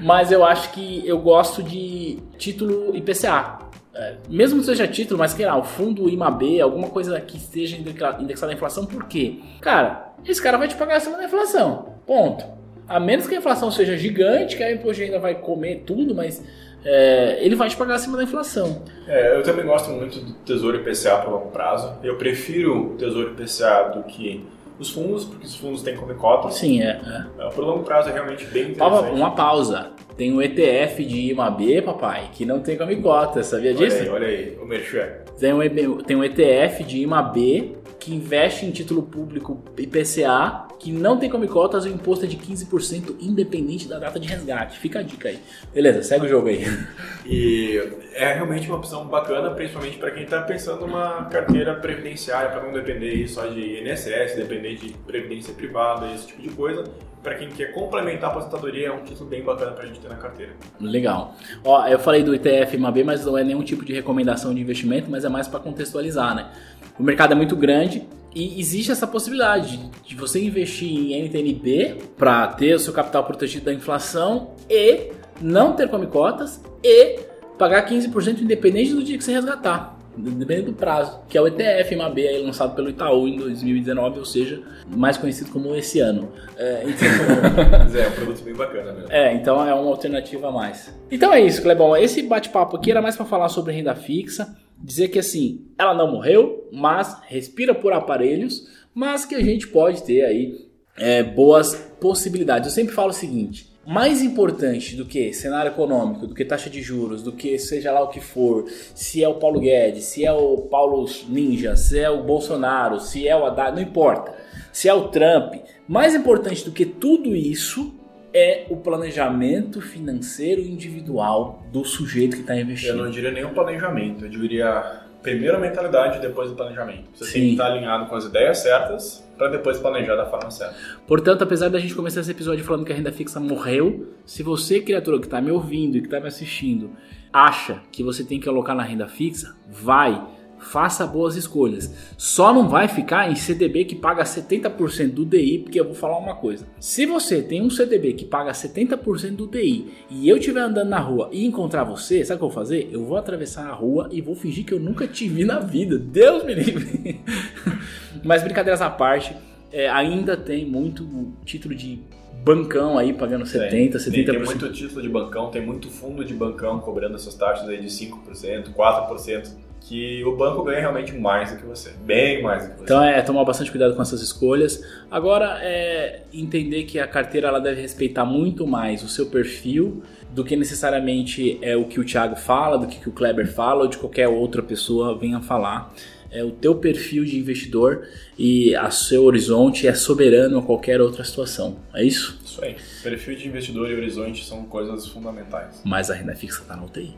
mas 0.00 0.30
eu 0.32 0.44
acho 0.44 0.70
que 0.72 1.02
eu 1.06 1.18
gosto 1.18 1.62
de 1.62 2.18
título 2.38 2.94
IPCA. 2.96 3.58
É, 3.96 4.16
mesmo 4.28 4.58
que 4.58 4.66
seja 4.66 4.88
título, 4.88 5.18
mas 5.20 5.32
que 5.34 5.44
lá, 5.44 5.56
o 5.56 5.62
fundo 5.62 6.08
IMAB, 6.08 6.60
alguma 6.60 6.88
coisa 6.88 7.20
que 7.20 7.36
esteja 7.36 7.76
indexa- 7.76 8.16
indexada 8.20 8.50
à 8.50 8.54
inflação, 8.54 8.84
por 8.86 9.04
quê? 9.04 9.38
Cara, 9.60 10.12
esse 10.26 10.42
cara 10.42 10.58
vai 10.58 10.66
te 10.66 10.74
pagar 10.74 10.96
acima 10.96 11.16
da 11.16 11.24
inflação. 11.26 11.94
Ponto. 12.04 12.44
A 12.88 13.00
menos 13.00 13.26
que 13.26 13.34
a 13.34 13.38
inflação 13.38 13.70
seja 13.70 13.96
gigante, 13.96 14.56
que 14.56 14.62
aí 14.62 14.74
o 14.74 14.76
imposto 14.76 15.02
renda 15.02 15.18
vai 15.18 15.34
comer 15.34 15.82
tudo, 15.86 16.14
mas 16.14 16.44
é, 16.84 17.38
ele 17.40 17.56
vai 17.56 17.68
te 17.68 17.76
pagar 17.76 17.94
acima 17.94 18.16
da 18.16 18.22
inflação. 18.24 18.82
É, 19.08 19.36
eu 19.36 19.42
também 19.42 19.64
gosto 19.64 19.90
muito 19.90 20.20
do 20.20 20.32
Tesouro 20.44 20.76
IPCA 20.76 21.16
para 21.16 21.30
longo 21.30 21.50
prazo. 21.50 21.94
Eu 22.02 22.16
prefiro 22.16 22.92
o 22.92 22.96
Tesouro 22.96 23.30
IPCA 23.30 23.92
do 23.94 24.02
que 24.02 24.44
os 24.78 24.90
fundos, 24.90 25.24
porque 25.24 25.46
os 25.46 25.56
fundos 25.56 25.82
têm 25.82 25.96
como 25.96 26.14
cota. 26.14 26.50
Sim, 26.50 26.82
é. 26.82 27.00
é. 27.38 27.46
É, 27.46 27.50
Por 27.50 27.64
longo 27.64 27.84
prazo 27.84 28.10
é 28.10 28.12
realmente 28.12 28.44
bem 28.46 28.70
interessante. 28.72 29.12
Uma 29.12 29.30
pausa. 29.30 29.90
Tem 30.16 30.32
um 30.32 30.40
ETF 30.40 31.04
de 31.04 31.30
IMAB, 31.30 31.82
papai, 31.82 32.30
que 32.32 32.44
não 32.44 32.60
tem 32.60 32.76
comicota, 32.76 33.42
sabia 33.42 33.70
Olha 33.70 33.78
disso? 33.78 34.02
aí, 34.02 34.08
olha 34.08 34.26
aí, 34.26 34.58
o 34.60 34.64
Merchan. 34.64 35.08
Tem 35.38 35.52
um, 35.52 35.98
tem 35.98 36.16
um 36.16 36.22
ETF 36.22 36.84
de 36.84 37.00
IMAB 37.02 37.76
que 37.98 38.14
investe 38.14 38.66
em 38.66 38.70
título 38.70 39.02
público 39.02 39.64
IPCA 39.78 40.68
que 40.78 40.92
não 40.92 41.18
tem 41.18 41.30
comicotas 41.30 41.86
e 41.86 41.88
o 41.88 41.92
imposto 41.94 42.26
é 42.26 42.28
de 42.28 42.36
15% 42.36 43.16
independente 43.18 43.88
da 43.88 43.98
data 43.98 44.20
de 44.20 44.28
resgate. 44.28 44.78
Fica 44.78 44.98
a 44.98 45.02
dica 45.02 45.30
aí. 45.30 45.38
Beleza, 45.72 46.02
segue 46.02 46.26
o 46.26 46.28
jogo 46.28 46.48
aí. 46.48 46.64
E 47.26 47.80
é 48.12 48.34
realmente 48.34 48.68
uma 48.68 48.76
opção 48.76 49.06
bacana, 49.06 49.48
principalmente 49.52 49.96
para 49.96 50.10
quem 50.10 50.24
está 50.24 50.42
pensando 50.42 50.82
numa 50.82 51.24
carteira 51.24 51.74
previdenciária, 51.74 52.50
para 52.50 52.62
não 52.62 52.70
depender 52.70 53.26
só 53.26 53.46
de 53.46 53.80
INSS, 53.80 54.36
depender 54.36 54.74
de 54.74 54.90
previdência 55.06 55.54
privada, 55.54 56.12
esse 56.12 56.26
tipo 56.26 56.42
de 56.42 56.50
coisa. 56.50 56.84
Para 57.24 57.36
quem 57.36 57.48
quer 57.48 57.72
complementar 57.72 58.28
a 58.28 58.32
aposentadoria, 58.34 58.88
é 58.88 58.92
um 58.92 59.02
título 59.02 59.30
bem 59.30 59.42
bacana 59.42 59.72
para 59.72 59.84
a 59.84 59.86
gente 59.86 59.98
ter 59.98 60.08
na 60.08 60.16
carteira. 60.16 60.52
Legal. 60.78 61.34
Ó, 61.64 61.86
eu 61.86 61.98
falei 61.98 62.22
do 62.22 62.34
ETF 62.34 62.76
IMAB, 62.76 63.02
mas 63.02 63.24
não 63.24 63.38
é 63.38 63.42
nenhum 63.42 63.62
tipo 63.62 63.82
de 63.82 63.94
recomendação 63.94 64.54
de 64.54 64.60
investimento, 64.60 65.10
mas 65.10 65.24
é 65.24 65.28
mais 65.30 65.48
para 65.48 65.58
contextualizar, 65.58 66.34
né? 66.34 66.50
O 66.98 67.02
mercado 67.02 67.32
é 67.32 67.34
muito 67.34 67.56
grande 67.56 68.06
e 68.34 68.60
existe 68.60 68.92
essa 68.92 69.06
possibilidade 69.06 69.80
de, 70.04 70.14
você 70.14 70.44
investir 70.44 70.86
em 70.86 71.22
NTNB 71.22 71.96
para 72.14 72.48
ter 72.48 72.74
o 72.74 72.78
seu 72.78 72.92
capital 72.92 73.24
protegido 73.24 73.64
da 73.64 73.72
inflação 73.72 74.50
e 74.68 75.12
não 75.40 75.72
ter 75.72 75.88
comicotas 75.88 76.62
e 76.82 77.20
pagar 77.58 77.88
15% 77.88 78.42
independente 78.42 78.92
do 78.92 79.02
dia 79.02 79.16
que 79.16 79.24
você 79.24 79.32
resgatar. 79.32 79.93
Dependendo 80.16 80.70
do 80.70 80.76
prazo, 80.76 81.20
que 81.28 81.36
é 81.36 81.40
o 81.40 81.46
ETF 81.46 81.94
IMAB 81.94 82.18
aí 82.18 82.42
lançado 82.42 82.74
pelo 82.74 82.88
Itaú 82.88 83.26
em 83.26 83.36
2019, 83.36 84.18
ou 84.20 84.24
seja, 84.24 84.62
mais 84.86 85.16
conhecido 85.16 85.50
como 85.50 85.74
esse 85.74 86.00
ano. 86.00 86.30
É, 86.56 86.84
então, 86.84 87.08
é 88.00 88.08
um 88.08 88.12
produto 88.12 88.44
bem 88.44 88.54
bacana 88.54 88.92
mesmo. 88.92 89.12
é, 89.12 89.34
então 89.34 89.66
é 89.66 89.74
uma 89.74 89.90
alternativa 89.90 90.48
a 90.48 90.52
mais. 90.52 90.94
Então 91.10 91.32
é 91.32 91.40
isso, 91.40 91.62
Clebão. 91.62 91.96
Esse 91.96 92.22
bate-papo 92.22 92.76
aqui 92.76 92.90
era 92.90 93.02
mais 93.02 93.16
para 93.16 93.26
falar 93.26 93.48
sobre 93.48 93.72
renda 93.72 93.94
fixa, 93.94 94.56
dizer 94.78 95.08
que 95.08 95.18
assim, 95.18 95.66
ela 95.78 95.94
não 95.94 96.10
morreu, 96.10 96.68
mas 96.72 97.20
respira 97.26 97.74
por 97.74 97.92
aparelhos, 97.92 98.68
mas 98.94 99.24
que 99.24 99.34
a 99.34 99.42
gente 99.42 99.66
pode 99.68 100.02
ter 100.04 100.24
aí 100.24 100.68
é, 100.96 101.22
boas 101.22 101.74
possibilidades. 102.00 102.68
Eu 102.68 102.74
sempre 102.74 102.94
falo 102.94 103.10
o 103.10 103.14
seguinte: 103.14 103.73
mais 103.86 104.22
importante 104.22 104.96
do 104.96 105.04
que 105.04 105.32
cenário 105.32 105.70
econômico, 105.70 106.26
do 106.26 106.34
que 106.34 106.44
taxa 106.44 106.70
de 106.70 106.80
juros, 106.82 107.22
do 107.22 107.32
que 107.32 107.58
seja 107.58 107.92
lá 107.92 108.02
o 108.02 108.08
que 108.08 108.20
for, 108.20 108.64
se 108.94 109.22
é 109.22 109.28
o 109.28 109.34
Paulo 109.34 109.60
Guedes, 109.60 110.04
se 110.04 110.24
é 110.24 110.32
o 110.32 110.58
Paulo 110.70 111.06
Ninja, 111.28 111.76
se 111.76 111.98
é 111.98 112.08
o 112.08 112.22
Bolsonaro, 112.22 113.00
se 113.00 113.28
é 113.28 113.36
o 113.36 113.44
Haddad, 113.44 113.74
não 113.76 113.82
importa. 113.82 114.34
Se 114.72 114.88
é 114.88 114.94
o 114.94 115.08
Trump, 115.08 115.54
mais 115.86 116.14
importante 116.14 116.64
do 116.64 116.72
que 116.72 116.84
tudo 116.86 117.36
isso 117.36 117.94
é 118.32 118.66
o 118.68 118.76
planejamento 118.76 119.80
financeiro 119.80 120.60
individual 120.60 121.62
do 121.72 121.84
sujeito 121.84 122.34
que 122.36 122.42
está 122.42 122.56
Eu 122.56 122.62
investindo. 122.62 122.96
não 123.04 123.10
diria 123.10 123.46
o 123.46 123.54
planejamento, 123.54 124.24
eu 124.24 124.28
diria 124.28 125.02
primeiro 125.22 125.56
a 125.56 125.60
mentalidade 125.60 126.18
e 126.18 126.20
depois 126.20 126.50
o 126.50 126.54
planejamento. 126.54 127.04
Você 127.14 127.32
tem 127.32 127.32
Sim. 127.32 127.46
que 127.48 127.52
estar 127.52 127.66
alinhado 127.66 128.06
com 128.06 128.16
as 128.16 128.24
ideias 128.24 128.58
certas 128.58 129.23
para 129.36 129.48
depois 129.48 129.78
planejar 129.78 130.16
da 130.16 130.26
forma 130.26 130.50
certa. 130.50 130.74
Portanto, 131.06 131.42
apesar 131.42 131.68
da 131.68 131.78
gente 131.78 131.94
começar 131.94 132.20
esse 132.20 132.30
episódio 132.30 132.64
falando 132.64 132.84
que 132.84 132.92
a 132.92 132.96
renda 132.96 133.12
fixa 133.12 133.40
morreu, 133.40 134.14
se 134.24 134.42
você, 134.42 134.80
criatura 134.80 135.18
que 135.18 135.26
está 135.26 135.40
me 135.40 135.50
ouvindo 135.50 135.96
e 135.96 136.00
que 136.00 136.06
está 136.06 136.20
me 136.20 136.28
assistindo, 136.28 136.90
acha 137.32 137.82
que 137.90 138.02
você 138.02 138.24
tem 138.24 138.38
que 138.38 138.48
alocar 138.48 138.76
na 138.76 138.82
renda 138.82 139.08
fixa, 139.08 139.54
vai, 139.68 140.22
faça 140.64 141.06
boas 141.06 141.36
escolhas. 141.36 141.94
Só 142.16 142.52
não 142.52 142.68
vai 142.68 142.88
ficar 142.88 143.30
em 143.30 143.34
CDB 143.34 143.84
que 143.84 143.94
paga 143.94 144.24
70% 144.24 145.12
do 145.12 145.24
DI, 145.24 145.58
porque 145.58 145.78
eu 145.78 145.84
vou 145.84 145.94
falar 145.94 146.18
uma 146.18 146.34
coisa. 146.34 146.66
Se 146.80 147.06
você 147.06 147.42
tem 147.42 147.62
um 147.62 147.70
CDB 147.70 148.14
que 148.14 148.24
paga 148.24 148.52
70% 148.52 149.36
do 149.36 149.46
DI 149.46 149.92
e 150.10 150.28
eu 150.28 150.36
estiver 150.36 150.60
andando 150.60 150.88
na 150.88 150.98
rua 150.98 151.28
e 151.32 151.44
encontrar 151.44 151.84
você, 151.84 152.24
sabe 152.24 152.36
o 152.36 152.38
que 152.38 152.44
eu 152.44 152.48
vou 152.48 152.54
fazer? 152.54 152.88
Eu 152.90 153.04
vou 153.04 153.16
atravessar 153.16 153.66
a 153.66 153.72
rua 153.72 154.08
e 154.10 154.20
vou 154.20 154.34
fingir 154.34 154.64
que 154.64 154.72
eu 154.72 154.80
nunca 154.80 155.06
te 155.06 155.28
vi 155.28 155.44
na 155.44 155.60
vida. 155.60 155.98
Deus 155.98 156.44
me 156.44 156.54
livre. 156.54 157.20
Mas 158.24 158.42
brincadeiras 158.42 158.80
à 158.80 158.88
parte, 158.88 159.36
é, 159.70 159.88
ainda 159.88 160.36
tem 160.36 160.64
muito 160.64 161.32
título 161.44 161.74
de 161.74 162.00
bancão 162.44 162.98
aí 162.98 163.12
pagando 163.12 163.46
70, 163.46 163.98
70%. 163.98 164.12
Tem, 164.12 164.24
tem 164.24 164.38
muito 164.38 164.72
título 164.72 165.02
de 165.02 165.08
bancão, 165.08 165.50
tem 165.50 165.64
muito 165.64 165.90
fundo 165.90 166.24
de 166.24 166.34
bancão 166.34 166.78
cobrando 166.78 167.16
essas 167.16 167.34
taxas 167.34 167.68
aí 167.68 167.80
de 167.80 167.88
5%, 167.88 168.72
4%, 168.74 169.50
que 169.86 170.24
o 170.24 170.34
banco 170.34 170.62
ganha 170.64 170.80
realmente 170.80 171.12
mais 171.12 171.52
do 171.52 171.58
que 171.58 171.66
você, 171.66 171.92
bem 172.04 172.42
mais 172.42 172.62
do 172.64 172.70
que 172.70 172.76
você. 172.78 172.84
Então 172.84 173.02
é 173.04 173.20
tomar 173.20 173.44
bastante 173.44 173.70
cuidado 173.70 173.94
com 173.94 174.00
essas 174.00 174.22
escolhas. 174.22 174.82
Agora 175.10 175.58
é 175.62 176.22
entender 176.32 176.84
que 176.84 176.98
a 176.98 177.06
carteira 177.06 177.48
ela 177.48 177.60
deve 177.60 177.82
respeitar 177.82 178.24
muito 178.24 178.66
mais 178.66 179.02
o 179.02 179.08
seu 179.08 179.26
perfil 179.26 180.02
do 180.30 180.42
que 180.42 180.56
necessariamente 180.56 181.58
é 181.62 181.76
o 181.76 181.84
que 181.84 182.00
o 182.00 182.04
Thiago 182.04 182.34
fala, 182.34 182.78
do 182.78 182.86
que, 182.86 183.06
o 183.08 183.12
Kleber 183.12 183.46
fala 183.46 183.82
ou 183.82 183.88
de 183.88 183.98
qualquer 183.98 184.26
outra 184.26 184.62
pessoa 184.62 185.16
venha 185.18 185.40
falar. 185.40 185.92
É 186.30 186.42
o 186.42 186.50
teu 186.50 186.74
perfil 186.74 187.24
de 187.24 187.38
investidor 187.38 188.08
e 188.36 188.74
a 188.74 188.90
seu 188.90 189.22
horizonte 189.22 189.86
é 189.86 189.94
soberano 189.94 190.58
a 190.58 190.62
qualquer 190.62 191.00
outra 191.00 191.22
situação. 191.22 191.76
É 191.94 192.02
isso? 192.02 192.40
Isso 192.44 192.64
aí. 192.64 192.74
Perfil 193.04 193.36
de 193.36 193.46
investidor 193.46 193.88
e 193.90 193.94
horizonte 193.94 194.44
são 194.44 194.64
coisas 194.64 195.06
fundamentais. 195.06 195.80
Mas 195.84 196.10
a 196.10 196.14
renda 196.14 196.34
fixa 196.34 196.62
está 196.62 196.74
na 196.74 196.84
UTI. 196.86 197.14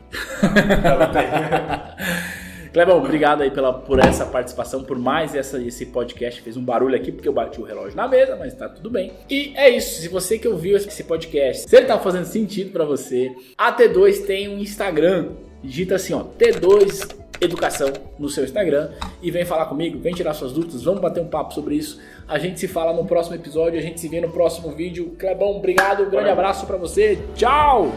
Ela 0.83 1.07
tem- 1.07 2.46
Clebão, 2.71 2.97
obrigado 2.97 3.41
aí 3.41 3.51
pela, 3.51 3.73
por 3.73 3.99
essa 3.99 4.25
participação, 4.25 4.83
por 4.83 4.97
mais 4.97 5.35
essa, 5.35 5.61
esse 5.61 5.85
podcast. 5.87 6.41
Fez 6.41 6.57
um 6.57 6.63
barulho 6.63 6.95
aqui 6.95 7.11
porque 7.11 7.27
eu 7.27 7.33
bati 7.33 7.59
o 7.59 7.63
relógio 7.63 7.95
na 7.95 8.07
mesa, 8.07 8.35
mas 8.35 8.53
tá 8.53 8.69
tudo 8.69 8.89
bem. 8.89 9.13
E 9.29 9.53
é 9.55 9.69
isso. 9.69 10.01
Se 10.01 10.07
você 10.07 10.37
que 10.37 10.47
ouviu 10.47 10.77
esse 10.77 11.03
podcast, 11.03 11.69
se 11.69 11.75
ele 11.75 11.85
tá 11.85 11.97
fazendo 11.99 12.25
sentido 12.25 12.71
pra 12.71 12.85
você, 12.85 13.31
a 13.57 13.73
T2 13.75 14.25
tem 14.25 14.49
um 14.49 14.59
Instagram. 14.59 15.29
Digita 15.63 15.95
assim, 15.95 16.13
ó, 16.13 16.23
T2 16.23 17.27
Educação 17.39 17.91
no 18.17 18.29
seu 18.29 18.43
Instagram 18.43 18.89
e 19.21 19.29
vem 19.29 19.45
falar 19.45 19.67
comigo, 19.67 19.99
vem 19.99 20.13
tirar 20.13 20.33
suas 20.33 20.51
dúvidas, 20.51 20.83
vamos 20.83 21.01
bater 21.01 21.21
um 21.21 21.27
papo 21.27 21.53
sobre 21.53 21.75
isso. 21.75 22.01
A 22.27 22.39
gente 22.39 22.59
se 22.59 22.67
fala 22.67 22.91
no 22.93 23.05
próximo 23.05 23.35
episódio, 23.35 23.77
a 23.77 23.81
gente 23.81 23.99
se 23.99 24.07
vê 24.07 24.19
no 24.19 24.29
próximo 24.29 24.71
vídeo. 24.71 25.15
Clebão, 25.19 25.57
obrigado, 25.57 25.99
um 26.01 26.09
grande 26.09 26.15
Valeu. 26.15 26.31
abraço 26.33 26.65
pra 26.65 26.77
você. 26.77 27.19
Tchau! 27.35 27.91